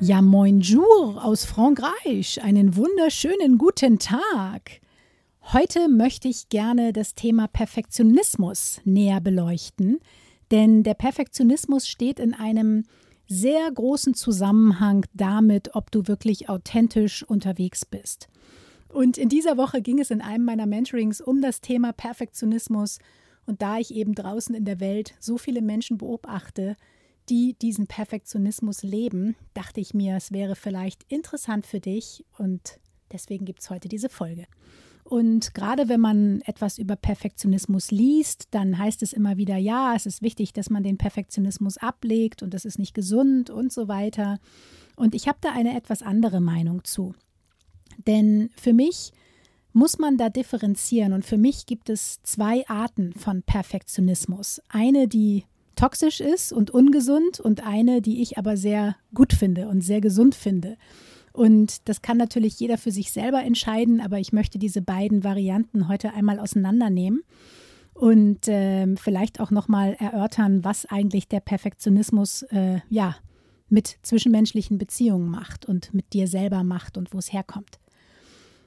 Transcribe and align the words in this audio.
Ja, 0.00 0.22
moin 0.22 0.60
jour 0.60 1.24
aus 1.24 1.44
Frankreich. 1.44 2.40
Einen 2.40 2.76
wunderschönen 2.76 3.58
guten 3.58 3.98
Tag. 3.98 4.80
Heute 5.52 5.88
möchte 5.88 6.28
ich 6.28 6.48
gerne 6.48 6.92
das 6.92 7.16
Thema 7.16 7.48
Perfektionismus 7.48 8.80
näher 8.84 9.20
beleuchten, 9.20 9.98
denn 10.52 10.84
der 10.84 10.94
Perfektionismus 10.94 11.88
steht 11.88 12.20
in 12.20 12.32
einem 12.32 12.84
sehr 13.26 13.68
großen 13.72 14.14
Zusammenhang 14.14 15.04
damit, 15.14 15.74
ob 15.74 15.90
du 15.90 16.06
wirklich 16.06 16.48
authentisch 16.48 17.24
unterwegs 17.24 17.84
bist. 17.84 18.28
Und 18.88 19.18
in 19.18 19.28
dieser 19.28 19.56
Woche 19.56 19.82
ging 19.82 19.98
es 19.98 20.12
in 20.12 20.20
einem 20.20 20.44
meiner 20.44 20.66
Mentorings 20.66 21.20
um 21.20 21.42
das 21.42 21.60
Thema 21.60 21.92
Perfektionismus. 21.92 23.00
Und 23.46 23.62
da 23.62 23.78
ich 23.78 23.92
eben 23.92 24.14
draußen 24.14 24.54
in 24.54 24.64
der 24.64 24.78
Welt 24.78 25.14
so 25.18 25.38
viele 25.38 25.60
Menschen 25.60 25.98
beobachte, 25.98 26.76
die 27.28 27.54
diesen 27.54 27.86
Perfektionismus 27.86 28.82
leben, 28.82 29.36
dachte 29.54 29.80
ich 29.80 29.94
mir, 29.94 30.16
es 30.16 30.32
wäre 30.32 30.56
vielleicht 30.56 31.04
interessant 31.08 31.66
für 31.66 31.80
dich 31.80 32.24
und 32.38 32.80
deswegen 33.12 33.44
gibt 33.44 33.60
es 33.60 33.70
heute 33.70 33.88
diese 33.88 34.08
Folge. 34.08 34.46
Und 35.04 35.54
gerade 35.54 35.88
wenn 35.88 36.00
man 36.00 36.42
etwas 36.42 36.76
über 36.76 36.94
Perfektionismus 36.94 37.90
liest, 37.90 38.48
dann 38.50 38.76
heißt 38.76 39.02
es 39.02 39.14
immer 39.14 39.38
wieder, 39.38 39.56
ja, 39.56 39.94
es 39.94 40.04
ist 40.04 40.20
wichtig, 40.20 40.52
dass 40.52 40.68
man 40.68 40.82
den 40.82 40.98
Perfektionismus 40.98 41.78
ablegt 41.78 42.42
und 42.42 42.52
das 42.52 42.66
ist 42.66 42.78
nicht 42.78 42.92
gesund 42.92 43.48
und 43.48 43.72
so 43.72 43.88
weiter. 43.88 44.38
Und 44.96 45.14
ich 45.14 45.26
habe 45.26 45.38
da 45.40 45.52
eine 45.52 45.74
etwas 45.74 46.02
andere 46.02 46.40
Meinung 46.40 46.84
zu. 46.84 47.14
Denn 48.06 48.50
für 48.54 48.74
mich 48.74 49.12
muss 49.72 49.98
man 49.98 50.18
da 50.18 50.28
differenzieren 50.28 51.14
und 51.14 51.24
für 51.24 51.38
mich 51.38 51.64
gibt 51.64 51.88
es 51.88 52.20
zwei 52.22 52.68
Arten 52.68 53.14
von 53.14 53.42
Perfektionismus. 53.42 54.60
Eine, 54.68 55.08
die 55.08 55.44
toxisch 55.78 56.20
ist 56.20 56.52
und 56.52 56.70
ungesund 56.70 57.38
und 57.38 57.64
eine, 57.64 58.02
die 58.02 58.20
ich 58.20 58.36
aber 58.36 58.56
sehr 58.56 58.96
gut 59.14 59.32
finde 59.32 59.68
und 59.68 59.82
sehr 59.82 60.00
gesund 60.00 60.34
finde. 60.34 60.76
Und 61.32 61.88
das 61.88 62.02
kann 62.02 62.16
natürlich 62.16 62.58
jeder 62.58 62.78
für 62.78 62.90
sich 62.90 63.12
selber 63.12 63.44
entscheiden, 63.44 64.00
aber 64.00 64.18
ich 64.18 64.32
möchte 64.32 64.58
diese 64.58 64.82
beiden 64.82 65.22
Varianten 65.22 65.86
heute 65.86 66.12
einmal 66.12 66.40
auseinandernehmen 66.40 67.22
und 67.94 68.48
äh, 68.48 68.96
vielleicht 68.96 69.38
auch 69.38 69.52
nochmal 69.52 69.94
erörtern, 70.00 70.64
was 70.64 70.84
eigentlich 70.84 71.28
der 71.28 71.40
Perfektionismus 71.40 72.42
äh, 72.50 72.80
ja, 72.90 73.14
mit 73.68 73.98
zwischenmenschlichen 74.02 74.78
Beziehungen 74.78 75.30
macht 75.30 75.66
und 75.66 75.94
mit 75.94 76.12
dir 76.12 76.26
selber 76.26 76.64
macht 76.64 76.98
und 76.98 77.14
wo 77.14 77.18
es 77.18 77.32
herkommt. 77.32 77.78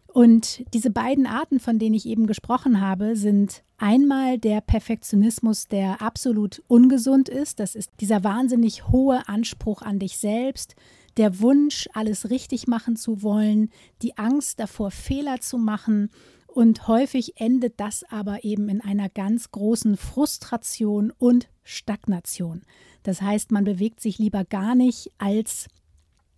Und 0.08 0.64
diese 0.74 0.92
beiden 0.92 1.26
Arten, 1.26 1.60
von 1.60 1.80
denen 1.80 1.96
ich 1.96 2.06
eben 2.06 2.28
gesprochen 2.28 2.80
habe, 2.80 3.16
sind 3.16 3.64
einmal 3.82 4.38
der 4.38 4.62
Perfektionismus, 4.62 5.68
der 5.68 6.02
absolut 6.02 6.64
ungesund 6.68 7.28
ist. 7.28 7.60
Das 7.60 7.76
ist 7.76 7.92
dieser 8.00 8.24
wahnsinnig 8.24 8.88
hohe 8.90 9.28
Anspruch 9.28 9.82
an 9.82 10.00
dich 10.00 10.18
selbst, 10.18 10.76
der 11.18 11.42
Wunsch, 11.42 11.90
alles 11.94 12.30
richtig 12.30 12.68
machen 12.68 12.96
zu 12.96 13.22
wollen, 13.22 13.70
die 14.02 14.18
Angst 14.18 14.60
davor, 14.60 14.92
Fehler 14.92 15.42
zu 15.42 15.58
machen. 15.58 16.10
Und 16.48 16.88
häufig 16.88 17.40
endet 17.40 17.80
das 17.80 18.04
aber 18.10 18.44
eben 18.44 18.70
in 18.70 18.82
einer 18.82 19.10
ganz 19.10 19.52
großen 19.52 19.98
Frustration 19.98 21.12
und 21.18 21.50
Stagnation. 21.64 22.62
Das 23.04 23.22
heißt, 23.22 23.52
man 23.52 23.64
bewegt 23.64 24.00
sich 24.00 24.20
lieber 24.20 24.46
gar 24.46 24.76
nicht, 24.76 25.12
als 25.18 25.68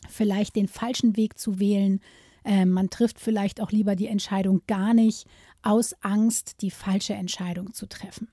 vielleicht 0.09 0.56
den 0.56 0.68
falschen 0.68 1.18
Weg 1.18 1.38
zu 1.38 1.59
wählen, 1.59 2.00
äh, 2.46 2.66
man 2.66 2.90
trifft 2.90 3.20
vielleicht 3.20 3.62
auch 3.62 3.72
lieber 3.72 3.96
die 3.96 4.08
Entscheidung 4.08 4.62
gar 4.68 4.94
nicht 4.94 5.26
aus 5.63 5.96
Angst, 6.01 6.62
die 6.62 6.72
falsche 6.72 7.13
Entscheidung 7.13 7.74
zu 7.74 7.88
treffen. 7.88 8.28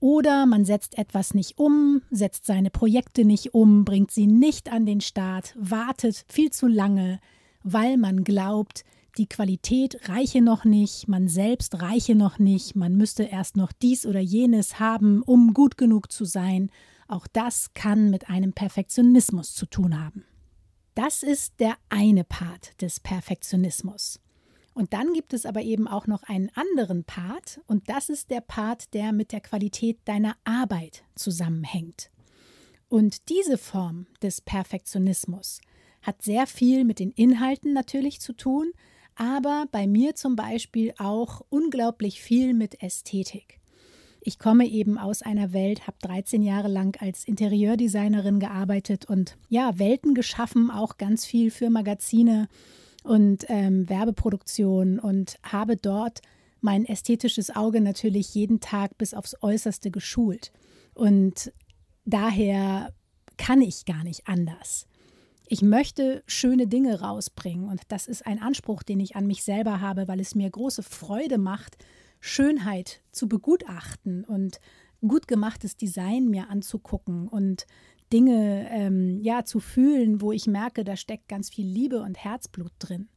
Oder 0.00 0.46
man 0.46 0.64
setzt 0.64 0.96
etwas 0.96 1.34
nicht 1.34 1.58
um, 1.58 2.02
setzt 2.10 2.46
seine 2.46 2.70
Projekte 2.70 3.24
nicht 3.24 3.54
um, 3.54 3.84
bringt 3.84 4.12
sie 4.12 4.26
nicht 4.26 4.70
an 4.70 4.86
den 4.86 5.00
Start, 5.00 5.54
wartet 5.58 6.24
viel 6.28 6.50
zu 6.50 6.68
lange, 6.68 7.20
weil 7.64 7.96
man 7.96 8.22
glaubt, 8.22 8.84
die 9.16 9.26
Qualität 9.26 10.08
reiche 10.08 10.40
noch 10.40 10.64
nicht, 10.64 11.08
man 11.08 11.26
selbst 11.26 11.82
reiche 11.82 12.14
noch 12.14 12.38
nicht, 12.38 12.76
man 12.76 12.96
müsste 12.96 13.24
erst 13.24 13.56
noch 13.56 13.72
dies 13.72 14.06
oder 14.06 14.20
jenes 14.20 14.78
haben, 14.78 15.22
um 15.22 15.54
gut 15.54 15.76
genug 15.76 16.12
zu 16.12 16.24
sein. 16.24 16.70
Auch 17.08 17.26
das 17.26 17.74
kann 17.74 18.10
mit 18.10 18.30
einem 18.30 18.52
Perfektionismus 18.52 19.54
zu 19.54 19.66
tun 19.66 20.00
haben. 20.00 20.24
Das 20.94 21.24
ist 21.24 21.58
der 21.58 21.74
eine 21.88 22.22
Part 22.22 22.80
des 22.80 23.00
Perfektionismus. 23.00 24.20
Und 24.78 24.92
dann 24.92 25.12
gibt 25.12 25.32
es 25.32 25.44
aber 25.44 25.62
eben 25.62 25.88
auch 25.88 26.06
noch 26.06 26.22
einen 26.22 26.52
anderen 26.54 27.02
Part 27.02 27.60
und 27.66 27.90
das 27.90 28.08
ist 28.08 28.30
der 28.30 28.40
Part, 28.40 28.94
der 28.94 29.10
mit 29.12 29.32
der 29.32 29.40
Qualität 29.40 29.98
deiner 30.04 30.36
Arbeit 30.44 31.02
zusammenhängt. 31.16 32.12
Und 32.88 33.28
diese 33.28 33.58
Form 33.58 34.06
des 34.22 34.40
Perfektionismus 34.40 35.60
hat 36.00 36.22
sehr 36.22 36.46
viel 36.46 36.84
mit 36.84 37.00
den 37.00 37.10
Inhalten 37.10 37.72
natürlich 37.72 38.20
zu 38.20 38.32
tun, 38.34 38.70
aber 39.16 39.66
bei 39.72 39.88
mir 39.88 40.14
zum 40.14 40.36
Beispiel 40.36 40.94
auch 40.98 41.44
unglaublich 41.48 42.22
viel 42.22 42.54
mit 42.54 42.80
Ästhetik. 42.80 43.58
Ich 44.20 44.38
komme 44.38 44.68
eben 44.68 44.96
aus 44.96 45.22
einer 45.22 45.52
Welt, 45.52 45.88
habe 45.88 45.98
13 46.02 46.40
Jahre 46.40 46.68
lang 46.68 46.96
als 47.02 47.24
Interieurdesignerin 47.24 48.38
gearbeitet 48.38 49.06
und 49.06 49.38
ja, 49.48 49.76
Welten 49.80 50.14
geschaffen, 50.14 50.70
auch 50.70 50.98
ganz 50.98 51.26
viel 51.26 51.50
für 51.50 51.68
Magazine 51.68 52.48
und 53.08 53.46
ähm, 53.48 53.88
Werbeproduktion 53.88 54.98
und 54.98 55.38
habe 55.42 55.76
dort 55.76 56.20
mein 56.60 56.84
ästhetisches 56.84 57.54
Auge 57.54 57.80
natürlich 57.80 58.34
jeden 58.34 58.60
Tag 58.60 58.98
bis 58.98 59.14
aufs 59.14 59.34
Äußerste 59.40 59.90
geschult. 59.90 60.52
Und 60.92 61.52
daher 62.04 62.92
kann 63.38 63.62
ich 63.62 63.86
gar 63.86 64.04
nicht 64.04 64.28
anders. 64.28 64.86
Ich 65.46 65.62
möchte 65.62 66.22
schöne 66.26 66.66
Dinge 66.66 67.00
rausbringen 67.00 67.70
und 67.70 67.80
das 67.88 68.08
ist 68.08 68.26
ein 68.26 68.42
Anspruch, 68.42 68.82
den 68.82 69.00
ich 69.00 69.16
an 69.16 69.26
mich 69.26 69.42
selber 69.42 69.80
habe, 69.80 70.06
weil 70.06 70.20
es 70.20 70.34
mir 70.34 70.50
große 70.50 70.82
Freude 70.82 71.38
macht, 71.38 71.78
Schönheit 72.20 73.00
zu 73.10 73.26
begutachten 73.26 74.24
und 74.24 74.60
gut 75.00 75.28
gemachtes 75.28 75.78
Design 75.78 76.28
mir 76.28 76.50
anzugucken 76.50 77.26
und 77.28 77.66
Dinge 78.12 78.68
ähm, 78.70 79.20
ja 79.22 79.44
zu 79.44 79.60
fühlen, 79.60 80.20
wo 80.20 80.32
ich 80.32 80.46
merke, 80.46 80.84
da 80.84 80.96
steckt 80.96 81.28
ganz 81.28 81.50
viel 81.50 81.66
Liebe 81.66 82.00
und 82.00 82.16
Herzblut 82.16 82.72
drin. 82.78 83.08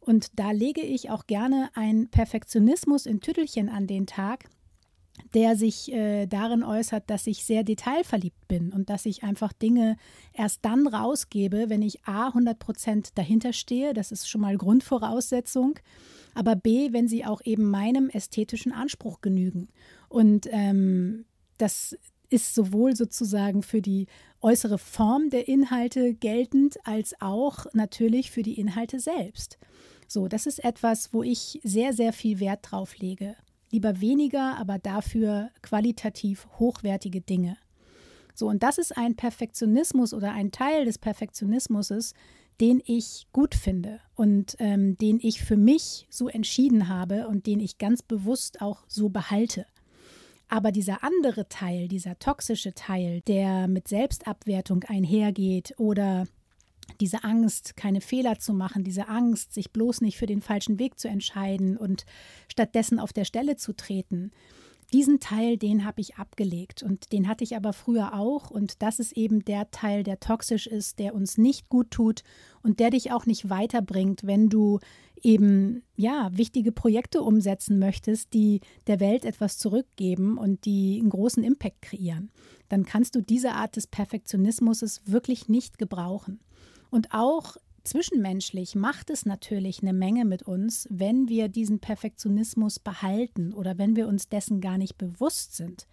Und 0.00 0.38
da 0.38 0.50
lege 0.50 0.80
ich 0.80 1.10
auch 1.10 1.26
gerne 1.26 1.70
ein 1.74 2.08
Perfektionismus 2.08 3.06
in 3.06 3.20
Tüttelchen 3.20 3.68
an 3.68 3.86
den 3.86 4.06
Tag, 4.06 4.48
der 5.34 5.56
sich 5.56 5.92
äh, 5.92 6.26
darin 6.26 6.64
äußert, 6.64 7.08
dass 7.08 7.26
ich 7.26 7.44
sehr 7.44 7.62
detailverliebt 7.62 8.48
bin 8.48 8.72
und 8.72 8.90
dass 8.90 9.06
ich 9.06 9.22
einfach 9.22 9.52
Dinge 9.52 9.96
erst 10.32 10.64
dann 10.64 10.86
rausgebe, 10.88 11.66
wenn 11.68 11.82
ich 11.82 12.04
A 12.04 12.28
100 12.28 12.58
Prozent 12.58 13.18
dahinter 13.18 13.52
stehe. 13.52 13.92
Das 13.92 14.10
ist 14.10 14.28
schon 14.28 14.40
mal 14.40 14.56
Grundvoraussetzung 14.56 15.78
aber 16.34 16.56
B, 16.56 16.92
wenn 16.92 17.08
sie 17.08 17.24
auch 17.24 17.40
eben 17.44 17.70
meinem 17.70 18.08
ästhetischen 18.08 18.72
Anspruch 18.72 19.20
genügen. 19.20 19.68
Und 20.08 20.48
ähm, 20.50 21.24
das 21.58 21.96
ist 22.32 22.54
sowohl 22.54 22.96
sozusagen 22.96 23.62
für 23.62 23.82
die 23.82 24.06
äußere 24.40 24.78
Form 24.78 25.30
der 25.30 25.48
Inhalte 25.48 26.14
geltend, 26.14 26.78
als 26.84 27.14
auch 27.20 27.66
natürlich 27.74 28.30
für 28.30 28.42
die 28.42 28.58
Inhalte 28.58 28.98
selbst. 29.00 29.58
So, 30.08 30.28
das 30.28 30.46
ist 30.46 30.64
etwas, 30.64 31.12
wo 31.12 31.22
ich 31.22 31.60
sehr, 31.62 31.92
sehr 31.92 32.12
viel 32.12 32.40
Wert 32.40 32.60
drauf 32.70 32.98
lege. 32.98 33.36
Lieber 33.70 34.00
weniger, 34.00 34.56
aber 34.58 34.78
dafür 34.78 35.50
qualitativ 35.62 36.46
hochwertige 36.58 37.20
Dinge. 37.20 37.56
So, 38.34 38.48
und 38.48 38.62
das 38.62 38.78
ist 38.78 38.96
ein 38.96 39.14
Perfektionismus 39.14 40.12
oder 40.12 40.32
ein 40.32 40.50
Teil 40.50 40.84
des 40.84 40.98
Perfektionismus, 40.98 42.14
den 42.60 42.82
ich 42.84 43.26
gut 43.32 43.54
finde 43.54 44.00
und 44.14 44.56
ähm, 44.58 44.96
den 44.98 45.18
ich 45.20 45.42
für 45.42 45.56
mich 45.56 46.06
so 46.10 46.28
entschieden 46.28 46.88
habe 46.88 47.28
und 47.28 47.46
den 47.46 47.60
ich 47.60 47.78
ganz 47.78 48.02
bewusst 48.02 48.60
auch 48.60 48.84
so 48.88 49.08
behalte. 49.08 49.66
Aber 50.52 50.70
dieser 50.70 51.02
andere 51.02 51.48
Teil, 51.48 51.88
dieser 51.88 52.18
toxische 52.18 52.74
Teil, 52.74 53.22
der 53.22 53.68
mit 53.68 53.88
Selbstabwertung 53.88 54.84
einhergeht 54.84 55.72
oder 55.78 56.26
diese 57.00 57.24
Angst, 57.24 57.74
keine 57.74 58.02
Fehler 58.02 58.38
zu 58.38 58.52
machen, 58.52 58.84
diese 58.84 59.08
Angst, 59.08 59.54
sich 59.54 59.72
bloß 59.72 60.02
nicht 60.02 60.18
für 60.18 60.26
den 60.26 60.42
falschen 60.42 60.78
Weg 60.78 60.98
zu 60.98 61.08
entscheiden 61.08 61.78
und 61.78 62.04
stattdessen 62.48 62.98
auf 62.98 63.14
der 63.14 63.24
Stelle 63.24 63.56
zu 63.56 63.72
treten, 63.72 64.30
diesen 64.92 65.20
Teil, 65.20 65.56
den 65.56 65.84
habe 65.84 66.00
ich 66.00 66.16
abgelegt 66.16 66.82
und 66.82 67.12
den 67.12 67.28
hatte 67.28 67.44
ich 67.44 67.56
aber 67.56 67.72
früher 67.72 68.14
auch 68.14 68.50
und 68.50 68.82
das 68.82 68.98
ist 68.98 69.12
eben 69.12 69.44
der 69.44 69.70
Teil, 69.70 70.02
der 70.02 70.20
toxisch 70.20 70.66
ist, 70.66 70.98
der 70.98 71.14
uns 71.14 71.38
nicht 71.38 71.68
gut 71.68 71.90
tut 71.90 72.22
und 72.62 72.80
der 72.80 72.90
dich 72.90 73.12
auch 73.12 73.26
nicht 73.26 73.48
weiterbringt, 73.48 74.26
wenn 74.26 74.48
du 74.48 74.80
eben 75.22 75.82
ja 75.96 76.30
wichtige 76.32 76.72
Projekte 76.72 77.22
umsetzen 77.22 77.78
möchtest, 77.78 78.34
die 78.34 78.60
der 78.86 79.00
Welt 79.00 79.24
etwas 79.24 79.58
zurückgeben 79.58 80.36
und 80.36 80.64
die 80.64 80.98
einen 81.00 81.10
großen 81.10 81.42
Impact 81.42 81.82
kreieren. 81.82 82.30
Dann 82.68 82.84
kannst 82.84 83.14
du 83.14 83.20
diese 83.20 83.52
Art 83.52 83.76
des 83.76 83.86
Perfektionismus 83.86 85.00
wirklich 85.04 85.48
nicht 85.48 85.78
gebrauchen. 85.78 86.40
Und 86.90 87.08
auch 87.12 87.56
Zwischenmenschlich 87.84 88.76
macht 88.76 89.10
es 89.10 89.26
natürlich 89.26 89.82
eine 89.82 89.92
Menge 89.92 90.24
mit 90.24 90.44
uns, 90.44 90.86
wenn 90.90 91.28
wir 91.28 91.48
diesen 91.48 91.80
Perfektionismus 91.80 92.78
behalten 92.78 93.52
oder 93.52 93.76
wenn 93.76 93.96
wir 93.96 94.06
uns 94.06 94.28
dessen 94.28 94.60
gar 94.60 94.78
nicht 94.78 94.98
bewusst 94.98 95.56
sind. 95.56 95.88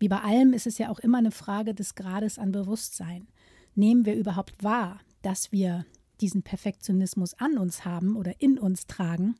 Wie 0.00 0.08
bei 0.08 0.20
allem 0.20 0.52
ist 0.52 0.66
es 0.66 0.78
ja 0.78 0.88
auch 0.90 0.98
immer 0.98 1.18
eine 1.18 1.30
Frage 1.30 1.72
des 1.72 1.94
Grades 1.94 2.38
an 2.38 2.50
Bewusstsein. 2.50 3.28
Nehmen 3.76 4.06
wir 4.06 4.16
überhaupt 4.16 4.64
wahr, 4.64 5.00
dass 5.22 5.52
wir 5.52 5.86
diesen 6.20 6.42
Perfektionismus 6.42 7.34
an 7.34 7.58
uns 7.58 7.84
haben 7.84 8.16
oder 8.16 8.40
in 8.40 8.58
uns 8.58 8.86
tragen 8.86 9.36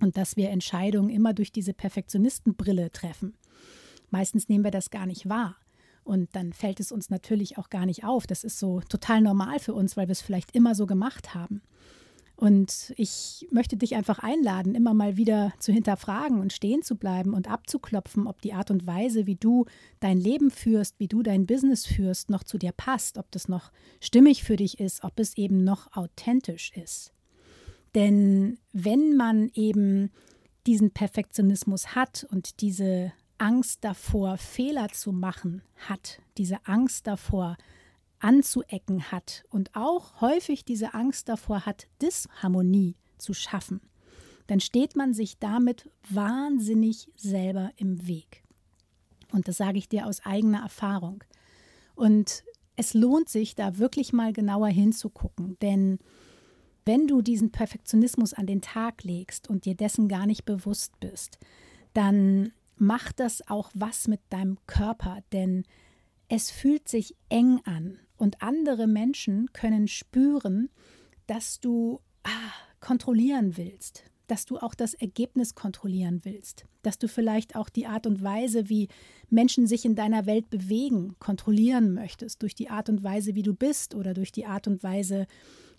und 0.00 0.16
dass 0.16 0.36
wir 0.36 0.50
Entscheidungen 0.50 1.10
immer 1.10 1.34
durch 1.34 1.50
diese 1.50 1.74
Perfektionistenbrille 1.74 2.92
treffen? 2.92 3.36
Meistens 4.10 4.48
nehmen 4.48 4.64
wir 4.64 4.70
das 4.70 4.90
gar 4.90 5.06
nicht 5.06 5.28
wahr. 5.28 5.56
Und 6.06 6.36
dann 6.36 6.52
fällt 6.52 6.78
es 6.78 6.92
uns 6.92 7.10
natürlich 7.10 7.58
auch 7.58 7.68
gar 7.68 7.84
nicht 7.84 8.04
auf. 8.04 8.28
Das 8.28 8.44
ist 8.44 8.60
so 8.60 8.80
total 8.88 9.20
normal 9.20 9.58
für 9.58 9.74
uns, 9.74 9.96
weil 9.96 10.06
wir 10.06 10.12
es 10.12 10.22
vielleicht 10.22 10.54
immer 10.54 10.76
so 10.76 10.86
gemacht 10.86 11.34
haben. 11.34 11.62
Und 12.36 12.94
ich 12.96 13.48
möchte 13.50 13.76
dich 13.76 13.96
einfach 13.96 14.20
einladen, 14.20 14.76
immer 14.76 14.94
mal 14.94 15.16
wieder 15.16 15.52
zu 15.58 15.72
hinterfragen 15.72 16.38
und 16.38 16.52
stehen 16.52 16.82
zu 16.82 16.94
bleiben 16.94 17.34
und 17.34 17.50
abzuklopfen, 17.50 18.28
ob 18.28 18.40
die 18.40 18.52
Art 18.52 18.70
und 18.70 18.86
Weise, 18.86 19.26
wie 19.26 19.34
du 19.34 19.64
dein 19.98 20.18
Leben 20.18 20.52
führst, 20.52 21.00
wie 21.00 21.08
du 21.08 21.24
dein 21.24 21.46
Business 21.46 21.86
führst, 21.86 22.30
noch 22.30 22.44
zu 22.44 22.56
dir 22.56 22.72
passt, 22.72 23.18
ob 23.18 23.28
das 23.32 23.48
noch 23.48 23.72
stimmig 24.00 24.44
für 24.44 24.56
dich 24.56 24.78
ist, 24.78 25.02
ob 25.02 25.18
es 25.18 25.36
eben 25.36 25.64
noch 25.64 25.96
authentisch 25.96 26.70
ist. 26.76 27.12
Denn 27.96 28.58
wenn 28.72 29.16
man 29.16 29.50
eben 29.54 30.12
diesen 30.68 30.92
Perfektionismus 30.92 31.96
hat 31.96 32.26
und 32.30 32.60
diese 32.60 33.12
Angst 33.38 33.84
davor, 33.84 34.38
Fehler 34.38 34.88
zu 34.88 35.12
machen 35.12 35.62
hat, 35.88 36.20
diese 36.38 36.66
Angst 36.66 37.06
davor, 37.06 37.56
anzuecken 38.18 39.10
hat 39.12 39.44
und 39.50 39.74
auch 39.74 40.20
häufig 40.20 40.64
diese 40.64 40.94
Angst 40.94 41.28
davor 41.28 41.66
hat, 41.66 41.86
Disharmonie 42.00 42.96
zu 43.18 43.34
schaffen, 43.34 43.80
dann 44.46 44.60
steht 44.60 44.96
man 44.96 45.12
sich 45.12 45.38
damit 45.38 45.90
wahnsinnig 46.08 47.10
selber 47.16 47.70
im 47.76 48.06
Weg. 48.06 48.42
Und 49.32 49.48
das 49.48 49.56
sage 49.56 49.78
ich 49.78 49.88
dir 49.88 50.06
aus 50.06 50.24
eigener 50.24 50.62
Erfahrung. 50.62 51.24
Und 51.94 52.44
es 52.76 52.94
lohnt 52.94 53.28
sich, 53.28 53.54
da 53.54 53.78
wirklich 53.78 54.12
mal 54.12 54.32
genauer 54.32 54.68
hinzugucken, 54.68 55.58
denn 55.60 55.98
wenn 56.84 57.08
du 57.08 57.20
diesen 57.20 57.50
Perfektionismus 57.50 58.32
an 58.32 58.46
den 58.46 58.62
Tag 58.62 59.02
legst 59.02 59.50
und 59.50 59.64
dir 59.64 59.74
dessen 59.74 60.06
gar 60.08 60.24
nicht 60.24 60.44
bewusst 60.44 60.98
bist, 61.00 61.38
dann 61.94 62.52
macht 62.76 63.20
das 63.20 63.46
auch 63.48 63.70
was 63.74 64.08
mit 64.08 64.20
deinem 64.30 64.58
Körper, 64.66 65.18
denn 65.32 65.64
es 66.28 66.50
fühlt 66.50 66.88
sich 66.88 67.14
eng 67.28 67.60
an. 67.64 67.98
Und 68.16 68.42
andere 68.42 68.86
Menschen 68.86 69.52
können 69.52 69.88
spüren, 69.88 70.70
dass 71.26 71.60
du 71.60 72.00
ah, 72.24 72.52
kontrollieren 72.80 73.56
willst, 73.56 74.04
dass 74.26 74.46
du 74.46 74.58
auch 74.58 74.74
das 74.74 74.94
Ergebnis 74.94 75.54
kontrollieren 75.54 76.20
willst, 76.24 76.64
dass 76.82 76.98
du 76.98 77.08
vielleicht 77.08 77.56
auch 77.56 77.68
die 77.68 77.86
Art 77.86 78.06
und 78.06 78.22
Weise, 78.22 78.68
wie 78.68 78.88
Menschen 79.28 79.66
sich 79.66 79.84
in 79.84 79.94
deiner 79.94 80.26
Welt 80.26 80.50
bewegen, 80.50 81.14
kontrollieren 81.18 81.92
möchtest, 81.92 82.42
durch 82.42 82.54
die 82.54 82.70
Art 82.70 82.88
und 82.88 83.02
Weise, 83.02 83.34
wie 83.34 83.42
du 83.42 83.54
bist 83.54 83.94
oder 83.94 84.14
durch 84.14 84.32
die 84.32 84.46
Art 84.46 84.66
und 84.66 84.82
Weise, 84.82 85.26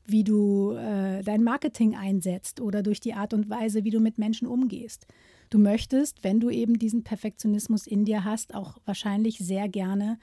wie 0.07 0.23
du 0.23 0.71
äh, 0.71 1.21
dein 1.21 1.43
Marketing 1.43 1.95
einsetzt 1.95 2.61
oder 2.61 2.81
durch 2.81 2.99
die 2.99 3.13
Art 3.13 3.33
und 3.33 3.49
Weise, 3.49 3.83
wie 3.83 3.89
du 3.89 3.99
mit 3.99 4.17
Menschen 4.17 4.47
umgehst. 4.47 5.05
Du 5.49 5.59
möchtest, 5.59 6.23
wenn 6.23 6.39
du 6.39 6.49
eben 6.49 6.79
diesen 6.79 7.03
Perfektionismus 7.03 7.87
in 7.87 8.05
dir 8.05 8.23
hast, 8.23 8.55
auch 8.55 8.77
wahrscheinlich 8.85 9.37
sehr 9.37 9.69
gerne 9.69 10.17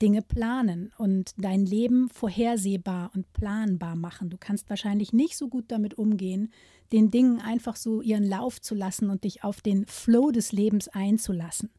Dinge 0.00 0.22
planen 0.22 0.92
und 0.98 1.34
dein 1.38 1.66
Leben 1.66 2.08
vorhersehbar 2.08 3.10
und 3.14 3.32
planbar 3.32 3.96
machen. 3.96 4.30
Du 4.30 4.36
kannst 4.38 4.70
wahrscheinlich 4.70 5.12
nicht 5.12 5.36
so 5.36 5.48
gut 5.48 5.66
damit 5.68 5.94
umgehen, 5.94 6.52
den 6.92 7.10
Dingen 7.10 7.40
einfach 7.40 7.76
so 7.76 8.00
ihren 8.00 8.24
Lauf 8.24 8.60
zu 8.60 8.74
lassen 8.74 9.10
und 9.10 9.24
dich 9.24 9.42
auf 9.44 9.60
den 9.60 9.86
Flow 9.86 10.30
des 10.30 10.52
Lebens 10.52 10.88
einzulassen. 10.88 11.70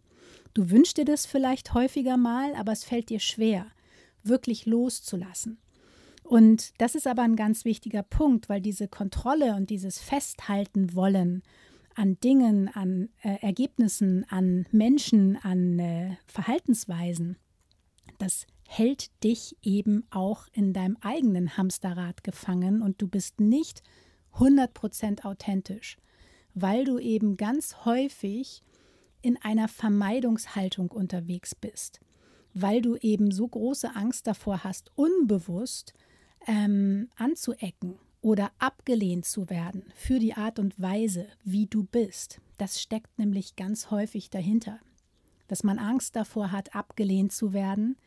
Du 0.53 0.69
wünschst 0.69 0.97
dir 0.97 1.05
das 1.05 1.25
vielleicht 1.25 1.73
häufiger 1.73 2.17
mal, 2.17 2.53
aber 2.55 2.71
es 2.71 2.83
fällt 2.83 3.09
dir 3.09 3.19
schwer, 3.19 3.67
wirklich 4.23 4.65
loszulassen. 4.65 5.57
Und 6.23 6.79
das 6.79 6.95
ist 6.95 7.07
aber 7.07 7.23
ein 7.23 7.35
ganz 7.35 7.65
wichtiger 7.65 8.03
Punkt, 8.03 8.49
weil 8.49 8.61
diese 8.61 8.87
Kontrolle 8.87 9.55
und 9.55 9.69
dieses 9.69 9.99
Festhalten 9.99 10.93
wollen 10.93 11.43
an 11.95 12.19
Dingen, 12.19 12.67
an 12.69 13.09
äh, 13.23 13.37
Ergebnissen, 13.41 14.25
an 14.29 14.65
Menschen, 14.71 15.37
an 15.37 15.79
äh, 15.79 16.15
Verhaltensweisen, 16.27 17.37
das 18.19 18.45
hält 18.67 19.11
dich 19.23 19.57
eben 19.63 20.05
auch 20.11 20.45
in 20.53 20.73
deinem 20.73 20.97
eigenen 21.01 21.57
Hamsterrad 21.57 22.23
gefangen 22.23 22.81
und 22.81 23.01
du 23.01 23.07
bist 23.07 23.39
nicht 23.39 23.81
100% 24.35 25.25
authentisch, 25.25 25.97
weil 26.53 26.85
du 26.85 26.99
eben 26.99 27.35
ganz 27.35 27.85
häufig 27.85 28.63
in 29.21 29.37
einer 29.41 29.67
Vermeidungshaltung 29.67 30.91
unterwegs 30.91 31.55
bist, 31.55 31.99
weil 32.53 32.81
du 32.81 32.95
eben 32.97 33.31
so 33.31 33.47
große 33.47 33.95
Angst 33.95 34.27
davor 34.27 34.63
hast, 34.63 34.91
unbewusst 34.95 35.93
ähm, 36.47 37.09
anzuecken 37.15 37.95
oder 38.21 38.51
abgelehnt 38.59 39.25
zu 39.25 39.49
werden 39.49 39.83
für 39.95 40.19
die 40.19 40.33
Art 40.33 40.59
und 40.59 40.79
Weise, 40.79 41.27
wie 41.43 41.67
du 41.67 41.83
bist. 41.83 42.41
Das 42.57 42.81
steckt 42.81 43.17
nämlich 43.17 43.55
ganz 43.55 43.91
häufig 43.91 44.29
dahinter, 44.29 44.79
dass 45.47 45.63
man 45.63 45.79
Angst 45.79 46.15
davor 46.15 46.51
hat, 46.51 46.75
abgelehnt 46.75 47.31
zu 47.31 47.53
werden, 47.53 47.97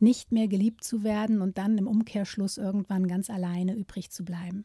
nicht 0.00 0.32
mehr 0.32 0.48
geliebt 0.48 0.84
zu 0.84 1.02
werden 1.02 1.42
und 1.42 1.58
dann 1.58 1.76
im 1.76 1.86
Umkehrschluss 1.86 2.56
irgendwann 2.56 3.08
ganz 3.08 3.30
alleine 3.30 3.74
übrig 3.74 4.10
zu 4.10 4.24
bleiben. 4.24 4.64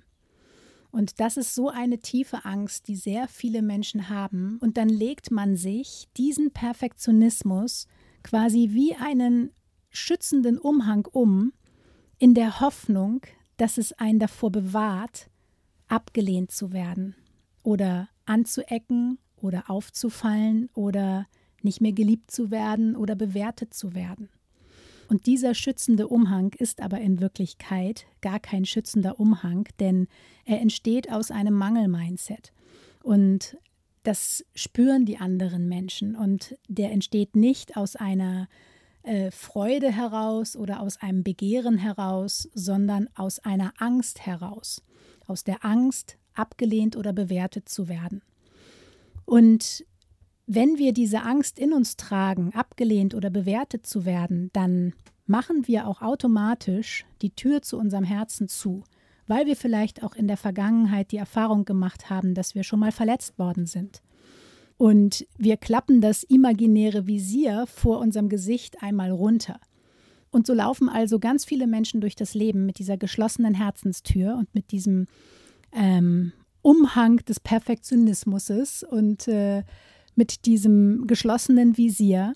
Und 0.92 1.20
das 1.20 1.38
ist 1.38 1.56
so 1.56 1.70
eine 1.70 1.98
tiefe 1.98 2.46
Angst, 2.46 2.88
die 2.88 2.96
sehr 2.96 3.28
viele 3.28 3.64
Menschen 3.64 4.10
haben. 4.10 4.60
Und 4.62 4.78
dann 4.78 4.90
legt 4.90 5.32
man 5.32 5.56
sich 5.56 6.08
diesen 6.16 6.52
Perfektionismus 6.52 7.88
quasi 8.22 8.70
wie 8.74 8.96
einen 8.96 9.50
schützenden 9.90 10.60
Umhang 10.60 11.08
um, 11.12 11.52
in 12.20 12.34
der 12.34 12.60
Hoffnung, 12.60 13.22
dass 13.58 13.78
es 13.78 13.94
einen 13.94 14.20
davor 14.20 14.52
bewahrt, 14.52 15.30
abgelehnt 15.88 16.52
zu 16.52 16.72
werden 16.72 17.16
oder 17.62 18.10
anzuecken 18.26 19.20
oder 19.38 19.70
aufzufallen 19.70 20.70
oder 20.74 21.28
nicht 21.62 21.82
mehr 21.82 21.94
geliebt 21.94 22.32
zu 22.32 22.52
werden 22.52 22.96
oder 22.96 23.16
bewertet 23.16 23.74
zu 23.74 23.94
werden. 23.94 24.30
Und 25.10 25.26
dieser 25.28 25.54
schützende 25.54 26.08
Umhang 26.08 26.54
ist 26.58 26.82
aber 26.82 27.00
in 27.00 27.20
Wirklichkeit 27.20 28.06
gar 28.22 28.40
kein 28.40 28.66
schützender 28.66 29.20
Umhang, 29.20 29.68
denn 29.80 30.08
er 30.46 30.60
entsteht 30.62 31.12
aus 31.12 31.30
einem 31.30 31.54
Mangel-Mindset. 31.54 32.54
Und 33.04 33.58
das 34.04 34.46
spüren 34.56 35.06
die 35.06 35.18
anderen 35.18 35.68
Menschen 35.68 36.16
und 36.16 36.58
der 36.68 36.92
entsteht 36.92 37.36
nicht 37.36 37.78
aus 37.78 37.96
einer 37.96 38.48
äh, 39.04 39.32
Freude 39.32 39.92
heraus 39.92 40.56
oder 40.56 40.80
aus 40.80 40.98
einem 41.02 41.24
Begehren 41.24 41.78
heraus, 41.78 42.50
sondern 42.54 43.10
aus 43.16 43.40
einer 43.40 43.74
Angst 43.78 44.26
heraus. 44.26 44.82
Aus 45.28 45.44
der 45.44 45.64
Angst, 45.64 46.18
abgelehnt 46.34 46.96
oder 46.96 47.14
bewertet 47.14 47.70
zu 47.70 47.88
werden. 47.88 48.22
Und 49.26 49.86
wenn 50.46 50.78
wir 50.78 50.94
diese 50.94 51.22
Angst 51.22 51.60
in 51.60 51.74
uns 51.74 51.96
tragen, 51.96 52.54
abgelehnt 52.54 53.14
oder 53.14 53.30
bewertet 53.30 53.86
zu 53.86 54.06
werden, 54.06 54.50
dann 54.54 54.94
machen 55.26 55.68
wir 55.68 55.88
auch 55.88 56.02
automatisch 56.02 57.06
die 57.22 57.30
Tür 57.36 57.62
zu 57.62 57.78
unserem 57.78 58.04
Herzen 58.04 58.50
zu, 58.50 58.84
weil 59.28 59.46
wir 59.46 59.56
vielleicht 59.56 60.04
auch 60.04 60.16
in 60.16 60.28
der 60.28 60.38
Vergangenheit 60.38 61.12
die 61.12 61.18
Erfahrung 61.18 61.64
gemacht 61.64 62.10
haben, 62.10 62.34
dass 62.34 62.56
wir 62.56 62.64
schon 62.64 62.80
mal 62.80 62.92
verletzt 62.92 63.40
worden 63.40 63.66
sind 63.66 64.02
und 64.84 65.26
wir 65.38 65.56
klappen 65.56 66.02
das 66.02 66.24
imaginäre 66.24 67.08
Visier 67.08 67.68
vor 67.68 68.00
unserem 68.00 68.28
Gesicht 68.28 68.84
einmal 68.84 69.12
runter. 69.12 69.62
Und 70.30 70.46
so 70.46 70.54
laufen 70.54 70.90
also 70.90 71.20
ganz 71.20 71.46
viele 71.46 71.68
Menschen 71.68 72.02
durch 72.02 72.18
das 72.18 72.34
Leben 72.34 72.66
mit 72.66 72.80
dieser 72.80 72.98
geschlossenen 72.98 73.54
Herzenstür 73.54 74.36
und 74.36 74.54
mit 74.54 74.74
diesem 74.74 75.06
ähm, 75.72 76.34
Umhang 76.62 77.16
des 77.20 77.40
Perfektionismus 77.40 78.84
und 78.84 79.26
äh, 79.30 79.64
mit 80.16 80.46
diesem 80.46 81.08
geschlossenen 81.08 81.78
Visier 81.78 82.34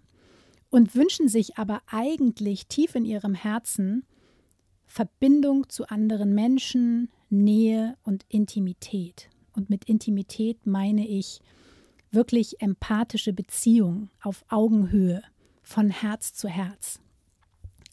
und 0.70 0.96
wünschen 0.96 1.28
sich 1.28 1.58
aber 1.58 1.82
eigentlich 1.88 2.68
tief 2.68 2.96
in 2.96 3.04
ihrem 3.04 3.34
Herzen 3.34 4.06
Verbindung 4.86 5.68
zu 5.68 5.90
anderen 5.90 6.34
Menschen, 6.34 7.10
Nähe 7.30 7.98
und 8.04 8.24
Intimität. 8.30 9.30
Und 9.52 9.70
mit 9.70 9.84
Intimität 9.84 10.66
meine 10.66 11.06
ich 11.06 11.42
wirklich 12.12 12.62
empathische 12.62 13.34
Beziehung 13.34 14.10
auf 14.22 14.46
Augenhöhe, 14.50 15.22
von 15.62 15.90
Herz 15.90 16.34
zu 16.34 16.48
Herz. 16.48 17.00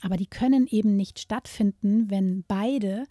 Aber 0.01 0.17
die 0.17 0.27
können 0.27 0.67
eben 0.67 0.97
nicht 0.97 1.19
stattfinden, 1.19 2.11
wenn 2.11 2.45
beide 2.47 3.07